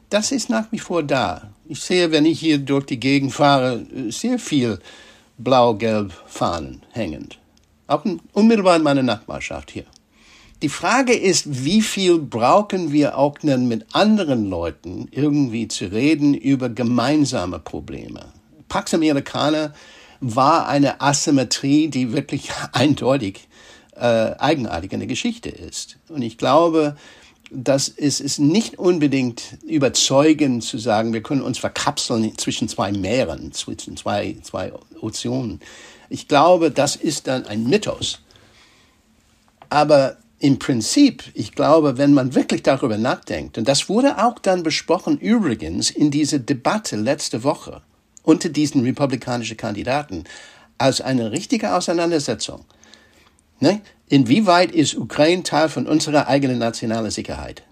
das 0.09 0.31
ist 0.31 0.49
nach 0.49 0.71
wie 0.71 0.79
vor 0.79 1.03
da. 1.03 1.51
Ich 1.67 1.81
sehe, 1.81 2.11
wenn 2.11 2.25
ich 2.25 2.39
hier 2.39 2.59
durch 2.59 2.85
die 2.85 2.99
Gegend 2.99 3.33
fahre, 3.33 3.85
sehr 4.09 4.39
viel 4.39 4.79
blau-gelb 5.37 6.13
Fahnen 6.27 6.83
hängend. 6.91 7.39
Unmittelbar 7.87 8.77
in 8.77 8.83
meiner 8.83 9.03
Nachbarschaft 9.03 9.71
hier. 9.71 9.85
Die 10.61 10.69
Frage 10.69 11.13
ist, 11.13 11.65
wie 11.65 11.81
viel 11.81 12.19
brauchen 12.19 12.93
wir 12.93 13.17
auch 13.17 13.37
denn 13.39 13.67
mit 13.67 13.85
anderen 13.93 14.49
Leuten 14.49 15.09
irgendwie 15.11 15.67
zu 15.67 15.91
reden 15.91 16.33
über 16.33 16.69
gemeinsame 16.69 17.59
Probleme? 17.59 18.31
Pax 18.69 18.93
Americana 18.93 19.73
war 20.21 20.67
eine 20.67 21.01
Asymmetrie, 21.01 21.89
die 21.89 22.13
wirklich 22.13 22.49
eindeutig 22.71 23.49
äh, 23.95 24.35
eigenartig 24.37 24.93
in 24.93 24.99
der 24.99 25.07
Geschichte 25.07 25.49
ist. 25.49 25.97
Und 26.07 26.21
ich 26.21 26.37
glaube, 26.37 26.95
dass 27.51 27.87
es 27.89 28.19
ist 28.19 28.39
nicht 28.39 28.79
unbedingt 28.79 29.57
überzeugend 29.67 30.63
zu 30.63 30.77
sagen, 30.77 31.13
wir 31.13 31.21
können 31.21 31.41
uns 31.41 31.59
verkapseln 31.59 32.37
zwischen 32.37 32.67
zwei 32.67 32.91
Meeren, 32.91 33.51
zwischen 33.51 33.95
zwei, 33.97 34.37
zwei 34.41 34.71
Ozeanen. 35.01 35.59
Ich 36.13 36.27
glaube, 36.27 36.69
das 36.69 36.95
ist 36.95 37.25
dann 37.25 37.47
ein 37.47 37.63
Mythos. 37.63 38.19
Aber 39.69 40.17
im 40.37 40.59
Prinzip, 40.59 41.23
ich 41.33 41.53
glaube, 41.53 41.97
wenn 41.97 42.13
man 42.13 42.35
wirklich 42.35 42.61
darüber 42.61 42.99
nachdenkt, 42.99 43.57
und 43.57 43.67
das 43.67 43.89
wurde 43.89 44.23
auch 44.23 44.37
dann 44.37 44.61
besprochen 44.61 45.17
übrigens 45.17 45.89
in 45.89 46.11
dieser 46.11 46.37
Debatte 46.37 46.97
letzte 46.97 47.43
Woche 47.43 47.81
unter 48.21 48.49
diesen 48.49 48.83
republikanischen 48.83 49.57
Kandidaten, 49.57 50.25
als 50.77 51.01
eine 51.01 51.31
richtige 51.31 51.73
Auseinandersetzung. 51.73 52.63
Ne? 53.59 53.81
Inwieweit 54.07 54.71
ist 54.71 54.95
Ukraine 54.95 55.41
Teil 55.41 55.67
von 55.67 55.87
unserer 55.87 56.27
eigenen 56.27 56.59
nationalen 56.59 57.09
Sicherheit? 57.09 57.63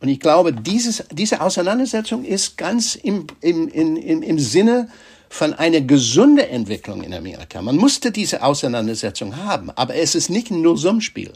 Und 0.00 0.08
ich 0.08 0.20
glaube, 0.20 0.54
dieses, 0.54 1.04
diese 1.12 1.42
Auseinandersetzung 1.42 2.24
ist 2.24 2.56
ganz 2.56 2.94
im, 2.94 3.26
im, 3.42 3.68
im, 3.68 4.22
im 4.22 4.38
Sinne 4.38 4.88
von 5.28 5.54
einer 5.54 5.80
gesunden 5.80 6.46
Entwicklung 6.46 7.02
in 7.02 7.12
Amerika. 7.12 7.60
Man 7.62 7.76
musste 7.76 8.10
diese 8.10 8.42
Auseinandersetzung 8.42 9.36
haben, 9.36 9.70
aber 9.70 9.94
es 9.94 10.14
ist 10.14 10.30
nicht 10.30 10.50
ein 10.50 10.62
Nullsummspiel. 10.62 11.32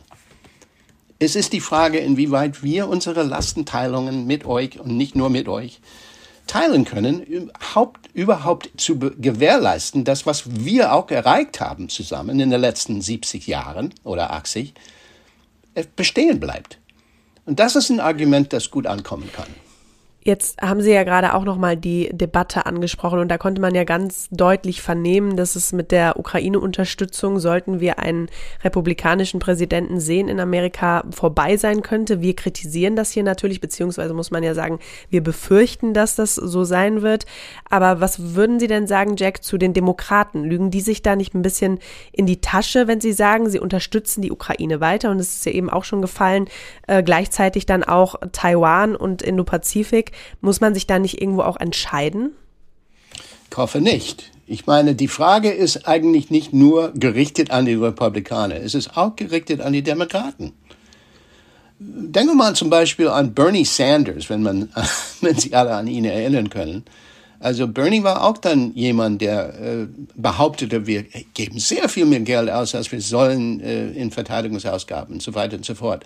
Es 1.19 1.37
ist 1.37 1.53
die 1.53 1.61
Frage, 1.61 1.99
inwieweit 1.99 2.63
wir 2.63 2.89
unsere 2.89 3.23
Lastenteilungen 3.23 4.27
mit 4.27 4.47
euch 4.47 4.81
und 4.81 4.97
nicht 4.97 5.15
nur 5.15 5.29
mit 5.29 5.49
euch 5.49 5.81
teilen 6.47 6.85
können, 6.85 7.23
überhaupt, 7.23 8.09
überhaupt 8.13 8.71
zu 8.77 8.99
gewährleisten, 8.99 10.05
dass 10.05 10.27
was 10.27 10.45
wir 10.65 10.93
auch 10.93 11.11
erreicht 11.11 11.61
haben 11.61 11.89
zusammen 11.89 12.41
in 12.41 12.51
den 12.51 12.61
letzten 12.61 13.01
70 13.01 13.47
Jahren 13.47 13.95
oder 14.03 14.33
80, 14.33 14.75
äh, 15.75 15.85
bestehen 15.95 16.41
bleibt. 16.41 16.79
Und 17.45 17.61
das 17.61 17.77
ist 17.77 17.91
ein 17.91 18.01
Argument, 18.01 18.53
das 18.53 18.71
gut 18.71 18.87
ankommen 18.87 19.31
kann. 19.33 19.47
Jetzt 20.23 20.61
haben 20.61 20.83
Sie 20.83 20.93
ja 20.93 21.03
gerade 21.03 21.33
auch 21.33 21.45
nochmal 21.45 21.79
die 21.79 22.11
Debatte 22.13 22.67
angesprochen 22.67 23.21
und 23.21 23.29
da 23.29 23.39
konnte 23.39 23.63
man 23.63 23.75
ja 23.75 23.85
ganz 23.85 24.29
deutlich 24.31 24.83
vernehmen, 24.83 25.35
dass 25.35 25.57
es 25.57 25.73
mit 25.73 25.91
der 25.91 26.19
Ukraine-Unterstützung, 26.19 27.39
sollten 27.39 27.81
wir 27.81 27.99
einen 27.99 28.29
republikanischen 28.63 29.41
Präsidenten 29.41 29.99
sehen 29.99 30.29
in 30.29 30.39
Amerika, 30.39 31.05
vorbei 31.11 31.57
sein 31.57 31.81
könnte. 31.81 32.21
Wir 32.21 32.37
kritisieren 32.37 32.97
das 32.97 33.13
hier 33.13 33.23
natürlich, 33.23 33.63
beziehungsweise 33.63 34.13
muss 34.13 34.31
man 34.31 34.43
ja 34.43 34.53
sagen, 34.53 34.79
wir 35.09 35.23
befürchten, 35.23 35.95
dass 35.95 36.17
das 36.17 36.35
so 36.35 36.65
sein 36.65 37.01
wird. 37.01 37.25
Aber 37.71 38.03
was 38.03 38.35
würden 38.35 38.61
Sie 38.61 38.67
denn 38.67 38.87
sagen, 38.87 39.17
Jack, 39.17 39.43
zu 39.43 39.57
den 39.57 39.73
Demokraten? 39.73 40.45
Lügen 40.45 40.71
die 40.71 40.83
sich 40.83 41.01
da 41.01 41.17
nicht 41.17 41.35
ein 41.35 41.41
bisschen 41.41 41.79
in 42.13 42.27
die 42.27 42.43
Tasche, 42.43 42.89
wenn 42.89 43.01
sie 43.01 43.15
sagen, 43.15 43.49
sie 43.49 43.59
unterstützen 43.59 44.21
die 44.21 44.33
Ukraine 44.33 44.81
weiter? 44.81 45.11
Und 45.11 45.19
es 45.19 45.37
ist 45.37 45.47
ja 45.47 45.53
eben 45.53 45.71
auch 45.71 45.85
schon 45.85 46.03
gefallen, 46.03 46.47
äh, 46.87 47.03
gleichzeitig 47.03 47.65
dann 47.65 47.85
auch 47.85 48.17
Taiwan 48.33 48.95
und 48.95 49.23
Indo-Pazifik 49.23 50.10
muss 50.41 50.61
man 50.61 50.75
sich 50.75 50.87
da 50.87 50.99
nicht 50.99 51.21
irgendwo 51.21 51.43
auch 51.43 51.59
entscheiden? 51.59 52.33
Ich 53.51 53.57
hoffe 53.57 53.81
nicht. 53.81 54.31
Ich 54.47 54.67
meine, 54.67 54.95
die 54.95 55.09
Frage 55.09 55.51
ist 55.51 55.87
eigentlich 55.87 56.31
nicht 56.31 56.53
nur 56.53 56.93
gerichtet 56.95 57.51
an 57.51 57.67
die 57.67 57.75
Republikaner, 57.75 58.57
es 58.57 58.75
ist 58.75 58.97
auch 58.97 59.15
gerichtet 59.15 59.61
an 59.61 59.73
die 59.73 59.83
Demokraten. 59.83 60.53
Denken 61.79 62.33
wir 62.33 62.35
mal 62.35 62.55
zum 62.55 62.69
Beispiel 62.69 63.09
an 63.09 63.33
Bernie 63.33 63.65
Sanders, 63.65 64.29
wenn 64.29 64.43
man, 64.43 64.69
wenn 65.21 65.37
Sie 65.37 65.55
alle 65.55 65.75
an 65.75 65.87
ihn 65.87 66.05
erinnern 66.05 66.51
können. 66.51 66.85
Also 67.39 67.69
Bernie 67.69 68.03
war 68.03 68.23
auch 68.23 68.37
dann 68.37 68.75
jemand, 68.75 69.23
der 69.23 69.59
äh, 69.59 69.87
behauptete, 70.15 70.87
wir 70.87 71.05
geben 71.33 71.59
sehr 71.59 71.89
viel 71.89 72.05
mehr 72.05 72.21
Geld 72.21 72.51
aus, 72.51 72.75
als 72.75 72.93
wir 72.93 73.01
sollen 73.01 73.61
äh, 73.61 73.93
in 73.93 74.11
Verteidigungsausgaben 74.11 75.15
und 75.15 75.23
so 75.23 75.35
weiter 75.35 75.57
und 75.57 75.65
so 75.65 75.75
fort. 75.75 76.05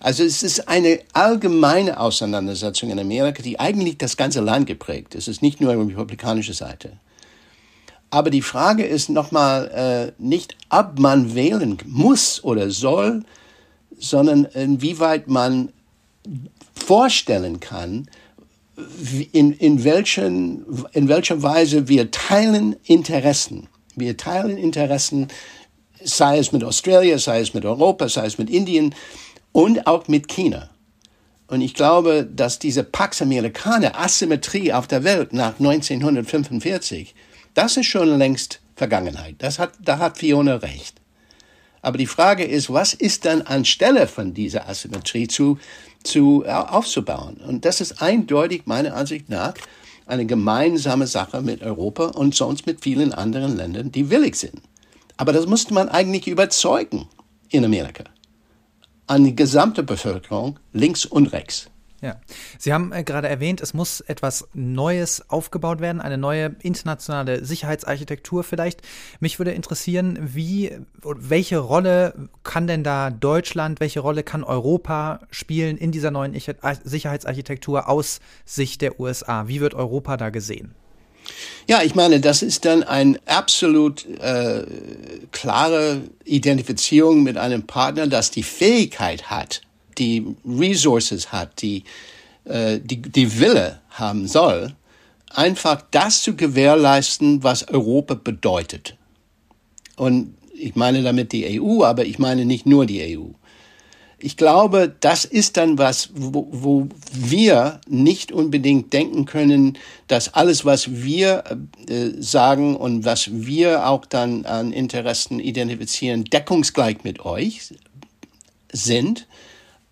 Also 0.00 0.22
es 0.22 0.42
ist 0.42 0.68
eine 0.68 1.00
allgemeine 1.12 1.98
Auseinandersetzung 1.98 2.90
in 2.90 3.00
Amerika, 3.00 3.42
die 3.42 3.58
eigentlich 3.58 3.98
das 3.98 4.16
ganze 4.16 4.40
Land 4.40 4.66
geprägt. 4.66 5.14
Es 5.14 5.28
ist 5.28 5.42
nicht 5.42 5.60
nur 5.60 5.72
eine 5.72 5.86
republikanische 5.86 6.54
Seite. 6.54 6.92
Aber 8.10 8.30
die 8.30 8.42
Frage 8.42 8.84
ist 8.84 9.10
nochmal 9.10 10.14
äh, 10.18 10.22
nicht, 10.22 10.56
ob 10.70 10.98
man 10.98 11.34
wählen 11.34 11.76
muss 11.84 12.42
oder 12.42 12.70
soll, 12.70 13.24
sondern 13.98 14.44
inwieweit 14.46 15.28
man 15.28 15.72
vorstellen 16.74 17.60
kann, 17.60 18.08
in, 19.32 19.52
in, 19.52 19.84
welchen, 19.84 20.64
in 20.92 21.08
welcher 21.08 21.42
Weise 21.42 21.88
wir 21.88 22.10
teilen 22.10 22.76
Interessen. 22.84 23.68
Wir 23.96 24.16
teilen 24.16 24.56
Interessen, 24.56 25.28
sei 26.02 26.38
es 26.38 26.52
mit 26.52 26.62
Australien, 26.62 27.18
sei 27.18 27.40
es 27.40 27.54
mit 27.54 27.64
Europa, 27.64 28.08
sei 28.08 28.26
es 28.26 28.38
mit 28.38 28.48
Indien 28.48 28.94
und 29.58 29.88
auch 29.88 30.06
mit 30.06 30.28
China. 30.28 30.70
Und 31.48 31.62
ich 31.62 31.74
glaube, 31.74 32.24
dass 32.24 32.60
diese 32.60 32.84
Pax 32.84 33.20
Americana, 33.20 33.92
Asymmetrie 33.98 34.72
auf 34.72 34.86
der 34.86 35.02
Welt 35.02 35.32
nach 35.32 35.58
1945, 35.58 37.12
das 37.54 37.76
ist 37.76 37.86
schon 37.86 38.16
längst 38.18 38.60
Vergangenheit. 38.76 39.34
Das 39.38 39.58
hat, 39.58 39.72
da 39.82 39.98
hat 39.98 40.18
Fiona 40.18 40.58
recht. 40.58 41.00
Aber 41.82 41.98
die 41.98 42.06
Frage 42.06 42.44
ist, 42.44 42.72
was 42.72 42.94
ist 42.94 43.24
dann 43.24 43.42
anstelle 43.42 44.06
von 44.06 44.32
dieser 44.32 44.68
Asymmetrie 44.68 45.26
zu, 45.26 45.58
zu 46.04 46.44
äh, 46.46 46.50
aufzubauen? 46.50 47.38
Und 47.38 47.64
das 47.64 47.80
ist 47.80 48.00
eindeutig 48.00 48.62
meiner 48.66 48.94
Ansicht 48.94 49.28
nach 49.28 49.54
eine 50.06 50.24
gemeinsame 50.24 51.08
Sache 51.08 51.42
mit 51.42 51.62
Europa 51.62 52.06
und 52.10 52.32
sonst 52.32 52.64
mit 52.66 52.84
vielen 52.84 53.12
anderen 53.12 53.56
Ländern, 53.56 53.90
die 53.90 54.08
willig 54.08 54.36
sind. 54.36 54.62
Aber 55.16 55.32
das 55.32 55.46
musste 55.46 55.74
man 55.74 55.88
eigentlich 55.88 56.28
überzeugen 56.28 57.08
in 57.50 57.64
Amerika 57.64 58.04
an 59.08 59.24
die 59.24 59.34
gesamte 59.34 59.82
Bevölkerung, 59.82 60.58
links 60.72 61.04
und 61.04 61.32
rechts. 61.32 61.70
Ja, 62.00 62.20
Sie 62.58 62.72
haben 62.72 62.92
äh, 62.92 63.02
gerade 63.02 63.28
erwähnt, 63.28 63.60
es 63.60 63.74
muss 63.74 64.00
etwas 64.00 64.46
Neues 64.54 65.28
aufgebaut 65.28 65.80
werden, 65.80 66.00
eine 66.00 66.16
neue 66.16 66.54
internationale 66.62 67.44
Sicherheitsarchitektur 67.44 68.44
vielleicht. 68.44 68.82
Mich 69.18 69.40
würde 69.40 69.50
interessieren, 69.50 70.16
wie, 70.20 70.78
welche 71.02 71.58
Rolle 71.58 72.28
kann 72.44 72.68
denn 72.68 72.84
da 72.84 73.10
Deutschland, 73.10 73.80
welche 73.80 73.98
Rolle 73.98 74.22
kann 74.22 74.44
Europa 74.44 75.26
spielen 75.32 75.76
in 75.76 75.90
dieser 75.90 76.12
neuen 76.12 76.34
Sicherheitsarchitektur 76.34 77.88
aus 77.88 78.20
Sicht 78.44 78.80
der 78.80 79.00
USA? 79.00 79.48
Wie 79.48 79.60
wird 79.60 79.74
Europa 79.74 80.16
da 80.16 80.30
gesehen? 80.30 80.76
Ja, 81.66 81.82
ich 81.82 81.94
meine, 81.94 82.20
das 82.20 82.42
ist 82.42 82.64
dann 82.64 82.82
eine 82.82 83.18
absolut 83.26 84.06
äh, 84.20 84.64
klare 85.32 86.02
Identifizierung 86.24 87.22
mit 87.22 87.36
einem 87.36 87.64
Partner, 87.66 88.06
das 88.06 88.30
die 88.30 88.42
Fähigkeit 88.42 89.30
hat, 89.30 89.60
die 89.98 90.24
Resources 90.46 91.32
hat, 91.32 91.62
die, 91.62 91.84
äh, 92.44 92.78
die, 92.82 93.02
die 93.02 93.38
Wille 93.40 93.80
haben 93.90 94.26
soll, 94.26 94.74
einfach 95.30 95.82
das 95.90 96.22
zu 96.22 96.36
gewährleisten, 96.36 97.42
was 97.42 97.68
Europa 97.68 98.14
bedeutet. 98.14 98.96
Und 99.96 100.34
ich 100.54 100.74
meine 100.74 101.02
damit 101.02 101.32
die 101.32 101.60
EU, 101.60 101.84
aber 101.84 102.04
ich 102.04 102.18
meine 102.18 102.44
nicht 102.44 102.66
nur 102.66 102.86
die 102.86 103.16
EU 103.18 103.30
ich 104.20 104.36
glaube, 104.36 104.94
das 105.00 105.24
ist 105.24 105.56
dann 105.56 105.78
was, 105.78 106.10
wo, 106.12 106.48
wo 106.50 106.88
wir 107.12 107.80
nicht 107.86 108.32
unbedingt 108.32 108.92
denken 108.92 109.26
können, 109.26 109.78
dass 110.08 110.34
alles, 110.34 110.64
was 110.64 110.90
wir 110.90 111.44
äh, 111.88 112.10
sagen 112.18 112.76
und 112.76 113.04
was 113.04 113.30
wir 113.30 113.86
auch 113.86 114.04
dann 114.04 114.44
an 114.44 114.72
Interessen 114.72 115.38
identifizieren, 115.38 116.24
deckungsgleich 116.24 117.04
mit 117.04 117.24
euch 117.24 117.72
sind. 118.72 119.28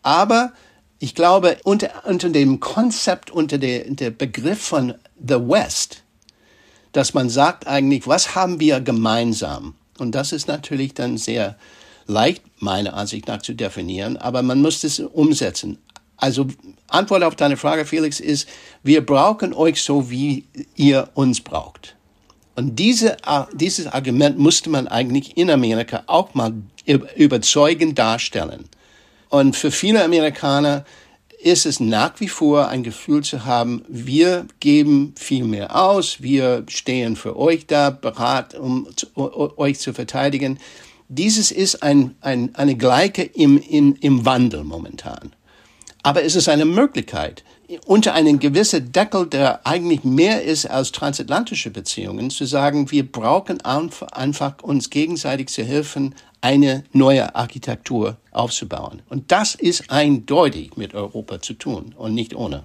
Aber 0.02 0.52
ich 0.98 1.14
glaube, 1.14 1.58
unter, 1.62 1.90
unter 2.04 2.28
dem 2.28 2.58
Konzept, 2.58 3.30
unter 3.30 3.58
der, 3.58 3.84
der 3.90 4.10
Begriff 4.10 4.60
von 4.60 4.94
The 5.24 5.34
West, 5.34 6.02
dass 6.90 7.14
man 7.14 7.30
sagt 7.30 7.68
eigentlich, 7.68 8.08
was 8.08 8.34
haben 8.34 8.58
wir 8.58 8.80
gemeinsam? 8.80 9.74
Und 9.98 10.14
das 10.14 10.32
ist 10.32 10.48
natürlich 10.48 10.94
dann 10.94 11.16
sehr 11.16 11.56
leicht, 12.06 12.42
meiner 12.60 12.94
Ansicht 12.94 13.28
nach, 13.28 13.42
zu 13.42 13.54
definieren, 13.54 14.16
aber 14.16 14.42
man 14.42 14.60
muss 14.60 14.84
es 14.84 15.00
umsetzen. 15.00 15.78
Also 16.16 16.46
Antwort 16.88 17.22
auf 17.22 17.36
deine 17.36 17.56
Frage, 17.56 17.84
Felix, 17.84 18.20
ist, 18.20 18.48
wir 18.82 19.04
brauchen 19.04 19.52
euch 19.52 19.82
so, 19.82 20.10
wie 20.10 20.44
ihr 20.74 21.08
uns 21.14 21.40
braucht. 21.40 21.96
Und 22.54 22.76
diese, 22.76 23.18
dieses 23.52 23.86
Argument 23.86 24.38
musste 24.38 24.70
man 24.70 24.88
eigentlich 24.88 25.36
in 25.36 25.50
Amerika 25.50 26.04
auch 26.06 26.34
mal 26.34 26.54
überzeugend 27.16 27.98
darstellen. 27.98 28.64
Und 29.28 29.56
für 29.56 29.70
viele 29.70 30.02
Amerikaner 30.02 30.84
ist 31.38 31.66
es 31.66 31.80
nach 31.80 32.18
wie 32.18 32.28
vor 32.28 32.68
ein 32.68 32.82
Gefühl 32.82 33.22
zu 33.22 33.44
haben, 33.44 33.84
wir 33.88 34.46
geben 34.60 35.14
viel 35.18 35.44
mehr 35.44 35.76
aus, 35.76 36.22
wir 36.22 36.64
stehen 36.68 37.14
für 37.14 37.36
euch 37.36 37.66
da, 37.66 37.90
bereit, 37.90 38.54
um 38.54 38.88
euch 39.14 39.78
zu 39.78 39.92
verteidigen. 39.92 40.58
Dieses 41.08 41.50
ist 41.50 41.82
ein, 41.82 42.16
ein, 42.20 42.54
eine 42.54 42.76
Gleiche 42.76 43.22
im, 43.22 43.58
in, 43.58 43.94
im 43.96 44.24
Wandel 44.24 44.64
momentan. 44.64 45.32
Aber 46.02 46.22
es 46.22 46.36
ist 46.36 46.48
eine 46.48 46.64
Möglichkeit, 46.64 47.42
unter 47.84 48.14
einen 48.14 48.38
gewissen 48.38 48.92
Deckel, 48.92 49.26
der 49.26 49.66
eigentlich 49.66 50.04
mehr 50.04 50.42
ist 50.42 50.66
als 50.66 50.92
transatlantische 50.92 51.70
Beziehungen, 51.70 52.30
zu 52.30 52.44
sagen, 52.44 52.90
wir 52.92 53.10
brauchen 53.10 53.60
einfach 53.60 54.62
uns 54.62 54.90
gegenseitig 54.90 55.48
zu 55.48 55.64
helfen, 55.64 56.14
eine 56.40 56.84
neue 56.92 57.34
Architektur 57.34 58.18
aufzubauen. 58.30 59.02
Und 59.08 59.32
das 59.32 59.56
ist 59.56 59.90
eindeutig 59.90 60.76
mit 60.76 60.94
Europa 60.94 61.42
zu 61.42 61.54
tun 61.54 61.94
und 61.98 62.14
nicht 62.14 62.36
ohne. 62.36 62.64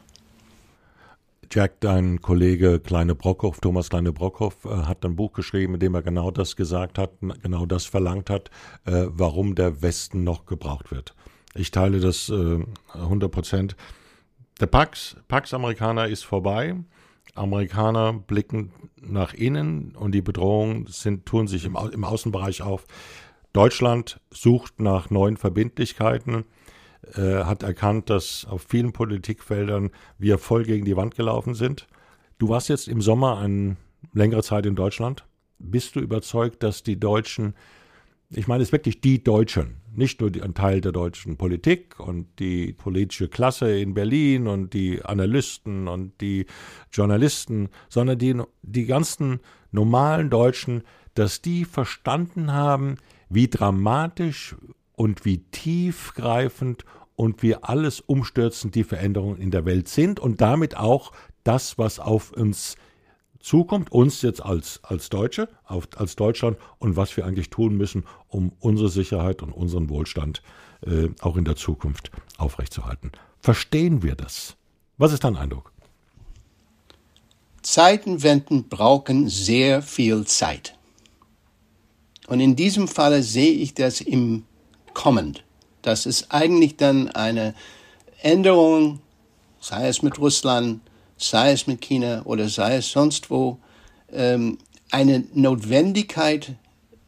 Jack, 1.53 1.81
dein 1.81 2.21
Kollege 2.21 2.79
Kleine 2.79 3.13
Brockhoff, 3.13 3.59
Thomas 3.59 3.89
Kleine 3.89 4.13
Brockhoff, 4.13 4.63
äh, 4.63 4.69
hat 4.69 5.03
ein 5.03 5.17
Buch 5.17 5.33
geschrieben, 5.33 5.73
in 5.73 5.81
dem 5.81 5.93
er 5.95 6.01
genau 6.01 6.31
das 6.31 6.55
gesagt 6.55 6.97
hat, 6.97 7.11
genau 7.41 7.65
das 7.65 7.83
verlangt 7.83 8.29
hat, 8.29 8.49
äh, 8.85 9.07
warum 9.07 9.55
der 9.55 9.81
Westen 9.81 10.23
noch 10.23 10.45
gebraucht 10.45 10.91
wird. 10.91 11.13
Ich 11.53 11.69
teile 11.71 11.99
das 11.99 12.29
äh, 12.29 12.59
100 12.93 13.29
Prozent. 13.29 13.75
Der 14.61 14.67
Pax, 14.67 15.17
Pax 15.27 15.53
Amerikaner 15.53 16.07
ist 16.07 16.23
vorbei. 16.23 16.75
Amerikaner 17.35 18.13
blicken 18.13 18.71
nach 19.01 19.33
innen 19.33 19.93
und 19.97 20.13
die 20.13 20.21
Bedrohungen 20.21 20.85
sind, 20.87 21.25
tun 21.25 21.47
sich 21.47 21.65
im, 21.65 21.77
im 21.91 22.05
Außenbereich 22.05 22.61
auf. 22.61 22.85
Deutschland 23.51 24.21
sucht 24.29 24.79
nach 24.79 25.09
neuen 25.09 25.35
Verbindlichkeiten, 25.35 26.45
äh, 27.15 27.43
hat 27.43 27.63
erkannt, 27.63 28.09
dass 28.09 28.45
auf 28.45 28.65
vielen 28.67 28.93
Politikfeldern 28.93 29.89
wir 30.17 30.37
voll 30.37 30.63
gegen 30.63 30.85
die 30.85 30.95
Wand 30.95 31.15
gelaufen 31.15 31.53
sind. 31.53 31.87
Du 32.37 32.49
warst 32.49 32.69
jetzt 32.69 32.87
im 32.87 33.01
Sommer 33.01 33.39
eine 33.39 33.77
längere 34.13 34.43
Zeit 34.43 34.65
in 34.65 34.75
Deutschland. 34.75 35.25
Bist 35.59 35.95
du 35.95 35.99
überzeugt, 35.99 36.63
dass 36.63 36.83
die 36.83 36.99
Deutschen, 36.99 37.55
ich 38.29 38.47
meine 38.47 38.63
es 38.63 38.71
wirklich 38.71 39.01
die 39.01 39.23
Deutschen, 39.23 39.81
nicht 39.93 40.21
nur 40.21 40.31
ein 40.41 40.53
Teil 40.53 40.81
der 40.81 40.91
deutschen 40.91 41.37
Politik 41.37 41.99
und 41.99 42.27
die 42.39 42.73
politische 42.73 43.27
Klasse 43.27 43.79
in 43.79 43.93
Berlin 43.93 44.47
und 44.47 44.73
die 44.73 45.03
Analysten 45.03 45.87
und 45.87 46.19
die 46.21 46.45
Journalisten, 46.91 47.69
sondern 47.89 48.17
die, 48.17 48.41
die 48.61 48.85
ganzen 48.85 49.39
normalen 49.71 50.29
Deutschen, 50.29 50.83
dass 51.13 51.41
die 51.41 51.65
verstanden 51.65 52.53
haben, 52.53 52.97
wie 53.29 53.47
dramatisch 53.49 54.55
und 55.01 55.25
wie 55.25 55.39
tiefgreifend 55.39 56.85
und 57.15 57.41
wie 57.41 57.55
alles 57.55 58.01
umstürzend 58.01 58.75
die 58.75 58.83
Veränderungen 58.83 59.41
in 59.41 59.49
der 59.49 59.65
Welt 59.65 59.87
sind 59.87 60.19
und 60.19 60.41
damit 60.41 60.77
auch 60.77 61.11
das, 61.43 61.79
was 61.79 61.99
auf 61.99 62.31
uns 62.33 62.75
zukommt, 63.39 63.91
uns 63.91 64.21
jetzt 64.21 64.45
als, 64.45 64.79
als 64.83 65.09
Deutsche, 65.09 65.49
auf, 65.65 65.87
als 65.95 66.15
Deutschland 66.15 66.57
und 66.77 66.97
was 66.97 67.17
wir 67.17 67.25
eigentlich 67.25 67.49
tun 67.49 67.77
müssen, 67.77 68.03
um 68.27 68.51
unsere 68.59 68.89
Sicherheit 68.89 69.41
und 69.41 69.53
unseren 69.53 69.89
Wohlstand 69.89 70.43
äh, 70.85 71.07
auch 71.21 71.35
in 71.35 71.45
der 71.45 71.55
Zukunft 71.55 72.11
aufrechtzuerhalten. 72.37 73.11
Verstehen 73.39 74.03
wir 74.03 74.13
das? 74.13 74.55
Was 74.99 75.13
ist 75.13 75.23
dein 75.23 75.35
Eindruck? 75.35 75.71
Zeitenwenden 77.63 78.69
brauchen 78.69 79.29
sehr 79.29 79.81
viel 79.81 80.27
Zeit. 80.27 80.77
Und 82.27 82.39
in 82.39 82.55
diesem 82.55 82.87
Falle 82.87 83.23
sehe 83.23 83.53
ich 83.53 83.73
das 83.73 83.99
im 83.99 84.43
Kommend. 84.93 85.43
Das 85.81 86.05
ist 86.05 86.27
eigentlich 86.29 86.77
dann 86.77 87.09
eine 87.09 87.53
Änderung, 88.21 88.99
sei 89.59 89.87
es 89.87 90.01
mit 90.01 90.19
Russland, 90.19 90.81
sei 91.17 91.51
es 91.51 91.67
mit 91.67 91.81
China 91.81 92.21
oder 92.25 92.49
sei 92.49 92.77
es 92.77 92.91
sonst 92.91 93.29
wo, 93.29 93.57
ähm, 94.11 94.57
eine 94.91 95.23
Notwendigkeit 95.33 96.55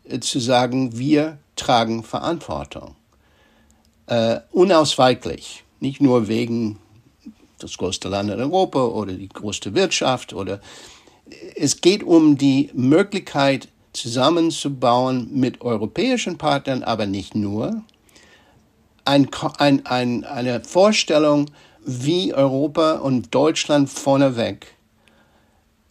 äh, 0.05 0.19
zu 0.19 0.39
sagen, 0.39 0.97
wir 0.97 1.37
tragen 1.55 2.03
Verantwortung. 2.03 2.95
Äh, 4.07 4.39
unausweichlich, 4.51 5.63
nicht 5.79 6.01
nur 6.01 6.27
wegen 6.27 6.79
das 7.59 7.77
größte 7.77 8.09
Land 8.09 8.29
in 8.29 8.39
Europa 8.39 8.83
oder 8.85 9.13
die 9.13 9.29
größte 9.29 9.73
Wirtschaft 9.73 10.33
oder 10.33 10.59
es 11.55 11.81
geht 11.81 12.03
um 12.03 12.37
die 12.37 12.69
Möglichkeit 12.73 13.69
zusammenzubauen 13.93 15.29
mit 15.31 15.61
europäischen 15.61 16.37
Partnern, 16.37 16.83
aber 16.83 17.05
nicht 17.05 17.35
nur. 17.35 17.83
Ein, 19.05 19.29
ein, 19.57 19.85
ein, 19.85 20.23
eine 20.23 20.63
Vorstellung, 20.63 21.49
wie 21.85 22.33
Europa 22.33 22.93
und 22.93 23.35
Deutschland 23.35 23.89
vorneweg 23.89 24.67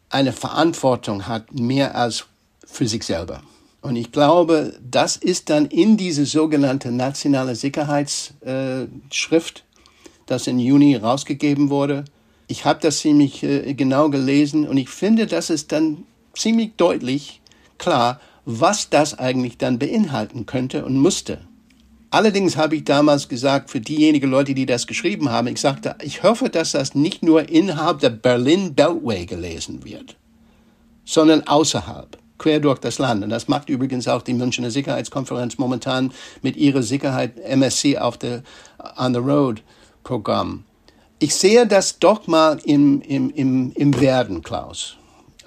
eine 0.08 0.32
Verantwortung 0.32 1.26
hat, 1.26 1.52
mehr 1.54 1.96
als 1.96 2.26
für 2.64 2.86
sich 2.86 3.04
selber. 3.04 3.42
Und 3.80 3.96
ich 3.96 4.12
glaube, 4.12 4.78
das 4.88 5.16
ist 5.16 5.50
dann 5.50 5.66
in 5.66 5.96
diese 5.96 6.24
sogenannte 6.24 6.92
nationale 6.92 7.56
Sicherheitsschrift, 7.56 9.64
das 10.26 10.46
im 10.46 10.58
Juni 10.58 10.96
rausgegeben 10.96 11.68
wurde. 11.68 12.04
Ich 12.46 12.64
habe 12.64 12.80
das 12.80 12.98
ziemlich 12.98 13.42
äh, 13.42 13.74
genau 13.74 14.08
gelesen 14.08 14.68
und 14.68 14.76
ich 14.76 14.88
finde, 14.88 15.26
das 15.26 15.50
ist 15.50 15.72
dann 15.72 16.04
ziemlich 16.34 16.76
deutlich 16.76 17.41
klar, 17.82 18.20
was 18.44 18.88
das 18.90 19.18
eigentlich 19.18 19.58
dann 19.58 19.78
beinhalten 19.78 20.46
könnte 20.46 20.84
und 20.84 20.96
musste. 20.96 21.40
Allerdings 22.10 22.56
habe 22.56 22.76
ich 22.76 22.84
damals 22.84 23.28
gesagt, 23.28 23.70
für 23.70 23.80
diejenigen 23.80 24.30
Leute, 24.30 24.54
die 24.54 24.66
das 24.66 24.86
geschrieben 24.86 25.30
haben, 25.30 25.48
ich 25.48 25.60
sagte, 25.60 25.96
ich 26.02 26.22
hoffe, 26.22 26.48
dass 26.48 26.72
das 26.72 26.94
nicht 26.94 27.22
nur 27.22 27.48
innerhalb 27.48 28.00
der 28.00 28.10
Berlin 28.10 28.74
Beltway 28.74 29.26
gelesen 29.26 29.84
wird, 29.84 30.16
sondern 31.04 31.46
außerhalb, 31.46 32.18
quer 32.38 32.60
durch 32.60 32.78
das 32.78 32.98
Land. 32.98 33.24
Und 33.24 33.30
das 33.30 33.48
macht 33.48 33.68
übrigens 33.68 34.08
auch 34.08 34.22
die 34.22 34.34
Münchner 34.34 34.70
Sicherheitskonferenz 34.70 35.58
momentan 35.58 36.12
mit 36.42 36.56
ihrer 36.56 36.82
Sicherheit 36.82 37.38
MSC 37.40 37.98
auf 37.98 38.18
der 38.18 38.42
On 38.98 39.14
the 39.14 39.20
Road 39.20 39.62
Programm. 40.04 40.64
Ich 41.18 41.34
sehe 41.34 41.66
das 41.66 41.98
doch 41.98 42.26
mal 42.26 42.58
im, 42.64 43.00
im, 43.00 43.30
im, 43.30 43.72
im 43.72 44.00
Werden, 44.00 44.42
Klaus. 44.42 44.96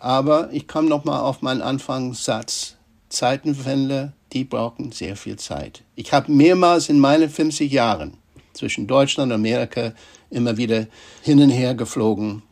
Aber 0.06 0.50
ich 0.52 0.68
komme 0.68 0.88
noch 0.88 1.04
mal 1.04 1.20
auf 1.20 1.42
meinen 1.42 1.64
Anfangssatz. 1.64 2.76
Zeitenwende 3.10 4.14
die 4.34 4.44
brauchen 4.44 4.92
sehr 4.92 5.16
viel 5.16 5.38
Zeit. 5.38 5.82
Ich 5.96 6.14
habe 6.14 6.32
mehrmals 6.32 6.90
in 6.90 7.00
meinen 7.00 7.28
50 7.28 7.72
Jahren 7.72 8.18
zwischen 8.54 8.86
Deutschland 8.86 9.32
und 9.32 9.36
Amerika 9.36 9.94
immer 10.30 10.58
wieder 10.58 10.86
hin 11.24 11.42
und 11.42 11.50
her 11.50 11.74
geflogen, 11.74 12.44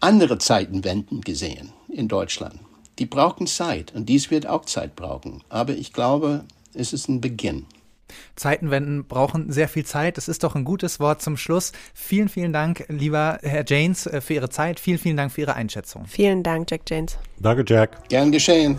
andere 0.00 0.38
Zeitenwenden 0.38 1.20
gesehen 1.20 1.72
in 1.88 2.08
Deutschland. 2.08 2.58
Die 2.98 3.06
brauchen 3.06 3.46
Zeit 3.46 3.94
und 3.94 4.08
dies 4.08 4.32
wird 4.32 4.48
auch 4.48 4.64
Zeit 4.64 4.96
brauchen. 4.96 5.44
Aber 5.50 5.74
ich 5.74 5.92
glaube, 5.92 6.44
es 6.74 6.92
ist 6.92 7.08
ein 7.08 7.20
Beginn. 7.20 7.66
Zeitenwenden 8.36 9.04
brauchen 9.04 9.52
sehr 9.52 9.68
viel 9.68 9.84
Zeit. 9.84 10.16
Das 10.16 10.28
ist 10.28 10.44
doch 10.44 10.54
ein 10.54 10.64
gutes 10.64 11.00
Wort 11.00 11.22
zum 11.22 11.36
Schluss. 11.36 11.72
Vielen, 11.94 12.28
vielen 12.28 12.52
Dank, 12.52 12.84
lieber 12.88 13.38
Herr 13.42 13.64
Janes, 13.66 14.06
äh, 14.06 14.20
für 14.20 14.34
Ihre 14.34 14.50
Zeit. 14.50 14.80
Vielen, 14.80 14.98
vielen 14.98 15.16
Dank 15.16 15.32
für 15.32 15.42
Ihre 15.42 15.54
Einschätzung. 15.54 16.04
Vielen 16.06 16.42
Dank, 16.42 16.70
Jack 16.70 16.82
Janes. 16.88 17.18
Danke, 17.38 17.64
Jack. 17.66 18.08
Gern 18.08 18.32
geschehen. 18.32 18.78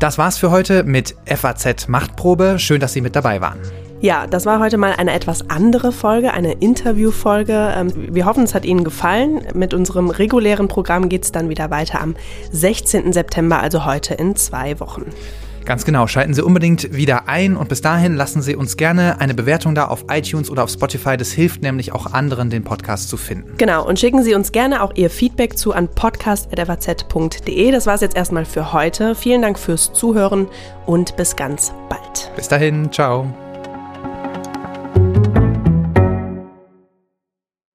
Das 0.00 0.18
war's 0.18 0.36
für 0.36 0.50
heute 0.50 0.84
mit 0.84 1.14
FAZ 1.24 1.88
Machtprobe. 1.88 2.58
Schön, 2.58 2.80
dass 2.80 2.92
Sie 2.92 3.00
mit 3.00 3.16
dabei 3.16 3.40
waren. 3.40 3.60
Ja, 4.00 4.26
das 4.26 4.44
war 4.44 4.60
heute 4.60 4.76
mal 4.76 4.92
eine 4.92 5.14
etwas 5.14 5.48
andere 5.48 5.90
Folge, 5.90 6.34
eine 6.34 6.52
Interviewfolge. 6.52 7.72
Ähm, 7.74 8.14
wir 8.14 8.26
hoffen, 8.26 8.44
es 8.44 8.54
hat 8.54 8.66
Ihnen 8.66 8.84
gefallen. 8.84 9.40
Mit 9.54 9.72
unserem 9.72 10.10
regulären 10.10 10.68
Programm 10.68 11.08
geht 11.08 11.24
es 11.24 11.32
dann 11.32 11.48
wieder 11.48 11.70
weiter 11.70 12.02
am 12.02 12.14
16. 12.52 13.14
September, 13.14 13.60
also 13.60 13.86
heute 13.86 14.12
in 14.12 14.36
zwei 14.36 14.78
Wochen. 14.78 15.06
Ganz 15.64 15.84
genau, 15.84 16.06
schalten 16.06 16.34
Sie 16.34 16.42
unbedingt 16.42 16.94
wieder 16.94 17.28
ein 17.28 17.56
und 17.56 17.68
bis 17.68 17.80
dahin 17.80 18.14
lassen 18.14 18.42
Sie 18.42 18.54
uns 18.56 18.76
gerne 18.76 19.20
eine 19.20 19.34
Bewertung 19.34 19.74
da 19.74 19.86
auf 19.86 20.04
iTunes 20.10 20.50
oder 20.50 20.64
auf 20.64 20.70
Spotify. 20.70 21.16
Das 21.16 21.32
hilft 21.32 21.62
nämlich 21.62 21.92
auch 21.92 22.12
anderen, 22.12 22.50
den 22.50 22.64
Podcast 22.64 23.08
zu 23.08 23.16
finden. 23.16 23.56
Genau, 23.56 23.86
und 23.86 23.98
schicken 23.98 24.22
Sie 24.22 24.34
uns 24.34 24.52
gerne 24.52 24.82
auch 24.82 24.92
Ihr 24.94 25.10
Feedback 25.10 25.56
zu 25.56 25.72
an 25.72 25.88
podcast.faz.de. 25.88 27.70
Das 27.70 27.86
war 27.86 27.94
es 27.94 28.00
jetzt 28.00 28.16
erstmal 28.16 28.44
für 28.44 28.72
heute. 28.72 29.14
Vielen 29.14 29.42
Dank 29.42 29.58
fürs 29.58 29.92
Zuhören 29.92 30.48
und 30.86 31.16
bis 31.16 31.36
ganz 31.36 31.72
bald. 31.88 32.30
Bis 32.36 32.48
dahin, 32.48 32.92
ciao. 32.92 33.43